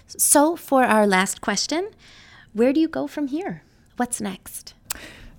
So, 0.08 0.56
for 0.56 0.84
our 0.84 1.06
last 1.06 1.42
question, 1.42 1.90
where 2.54 2.74
do 2.74 2.80
you 2.80 2.88
go 2.88 3.08
from 3.08 3.28
here? 3.28 3.62
What's 3.98 4.20
next? 4.20 4.74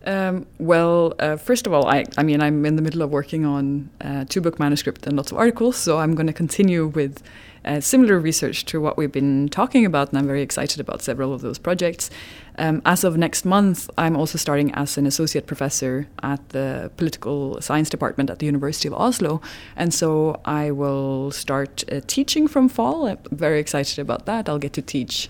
Um, 0.06 0.46
well, 0.58 1.14
uh, 1.18 1.36
first 1.36 1.66
of 1.66 1.72
all, 1.72 1.86
I, 1.86 2.04
I 2.16 2.22
mean, 2.22 2.40
I'm 2.40 2.64
in 2.64 2.76
the 2.76 2.82
middle 2.82 3.02
of 3.02 3.10
working 3.10 3.44
on 3.44 3.90
uh, 4.00 4.24
two 4.28 4.40
book 4.40 4.58
manuscript 4.58 5.06
and 5.06 5.16
lots 5.16 5.30
of 5.30 5.38
articles, 5.38 5.76
so 5.76 5.98
I'm 5.98 6.14
going 6.14 6.26
to 6.26 6.32
continue 6.32 6.86
with 6.86 7.22
uh, 7.64 7.80
similar 7.80 8.18
research 8.18 8.64
to 8.66 8.80
what 8.80 8.96
we've 8.96 9.12
been 9.12 9.48
talking 9.48 9.84
about, 9.84 10.10
and 10.10 10.18
I'm 10.18 10.26
very 10.26 10.42
excited 10.42 10.80
about 10.80 11.02
several 11.02 11.32
of 11.32 11.40
those 11.40 11.58
projects. 11.58 12.10
Um, 12.58 12.82
as 12.84 13.04
of 13.04 13.16
next 13.16 13.44
month, 13.44 13.88
I'm 13.96 14.16
also 14.16 14.38
starting 14.38 14.72
as 14.74 14.98
an 14.98 15.06
associate 15.06 15.46
professor 15.46 16.06
at 16.22 16.48
the 16.50 16.90
political 16.96 17.60
science 17.60 17.88
department 17.90 18.30
at 18.30 18.38
the 18.38 18.46
University 18.46 18.88
of 18.88 18.94
Oslo, 18.94 19.40
and 19.76 19.92
so 19.92 20.40
I 20.44 20.70
will 20.70 21.30
start 21.30 21.84
uh, 21.90 22.00
teaching 22.06 22.48
from 22.48 22.68
fall. 22.68 23.06
I'm 23.06 23.18
very 23.30 23.60
excited 23.60 23.98
about 23.98 24.26
that. 24.26 24.48
I'll 24.48 24.58
get 24.58 24.72
to 24.74 24.82
teach 24.82 25.28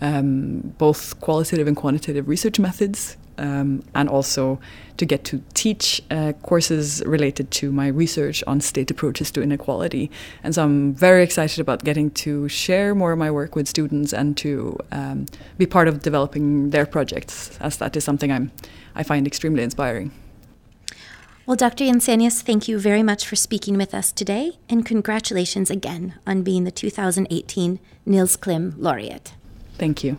um, 0.00 0.74
both 0.78 1.20
qualitative 1.20 1.66
and 1.66 1.76
quantitative 1.76 2.28
research 2.28 2.58
methods 2.58 3.16
um, 3.38 3.82
and 3.94 4.08
also 4.08 4.58
to 4.96 5.06
get 5.06 5.24
to 5.24 5.42
teach 5.54 6.02
uh, 6.10 6.32
courses 6.42 7.02
related 7.06 7.50
to 7.52 7.72
my 7.72 7.86
research 7.86 8.42
on 8.46 8.60
state 8.60 8.90
approaches 8.90 9.30
to 9.30 9.42
inequality. 9.42 10.10
And 10.42 10.54
so 10.54 10.64
I'm 10.64 10.94
very 10.94 11.22
excited 11.22 11.60
about 11.60 11.84
getting 11.84 12.10
to 12.12 12.48
share 12.48 12.94
more 12.94 13.12
of 13.12 13.18
my 13.18 13.30
work 13.30 13.54
with 13.54 13.68
students 13.68 14.12
and 14.12 14.36
to 14.38 14.76
um, 14.92 15.26
be 15.56 15.66
part 15.66 15.88
of 15.88 16.02
developing 16.02 16.70
their 16.70 16.86
projects, 16.86 17.56
as 17.60 17.76
that 17.78 17.96
is 17.96 18.04
something 18.04 18.32
I'm, 18.32 18.50
I 18.94 19.02
find 19.02 19.26
extremely 19.26 19.62
inspiring. 19.62 20.10
Well, 21.46 21.56
Dr. 21.56 21.84
Jensenius, 21.84 22.42
thank 22.42 22.68
you 22.68 22.78
very 22.78 23.02
much 23.02 23.26
for 23.26 23.34
speaking 23.34 23.78
with 23.78 23.94
us 23.94 24.12
today, 24.12 24.58
and 24.68 24.84
congratulations 24.84 25.70
again 25.70 26.14
on 26.26 26.42
being 26.42 26.64
the 26.64 26.70
2018 26.70 27.80
Nils 28.04 28.36
Klim 28.36 28.74
Laureate. 28.76 29.32
Thank 29.78 30.04
you. 30.04 30.18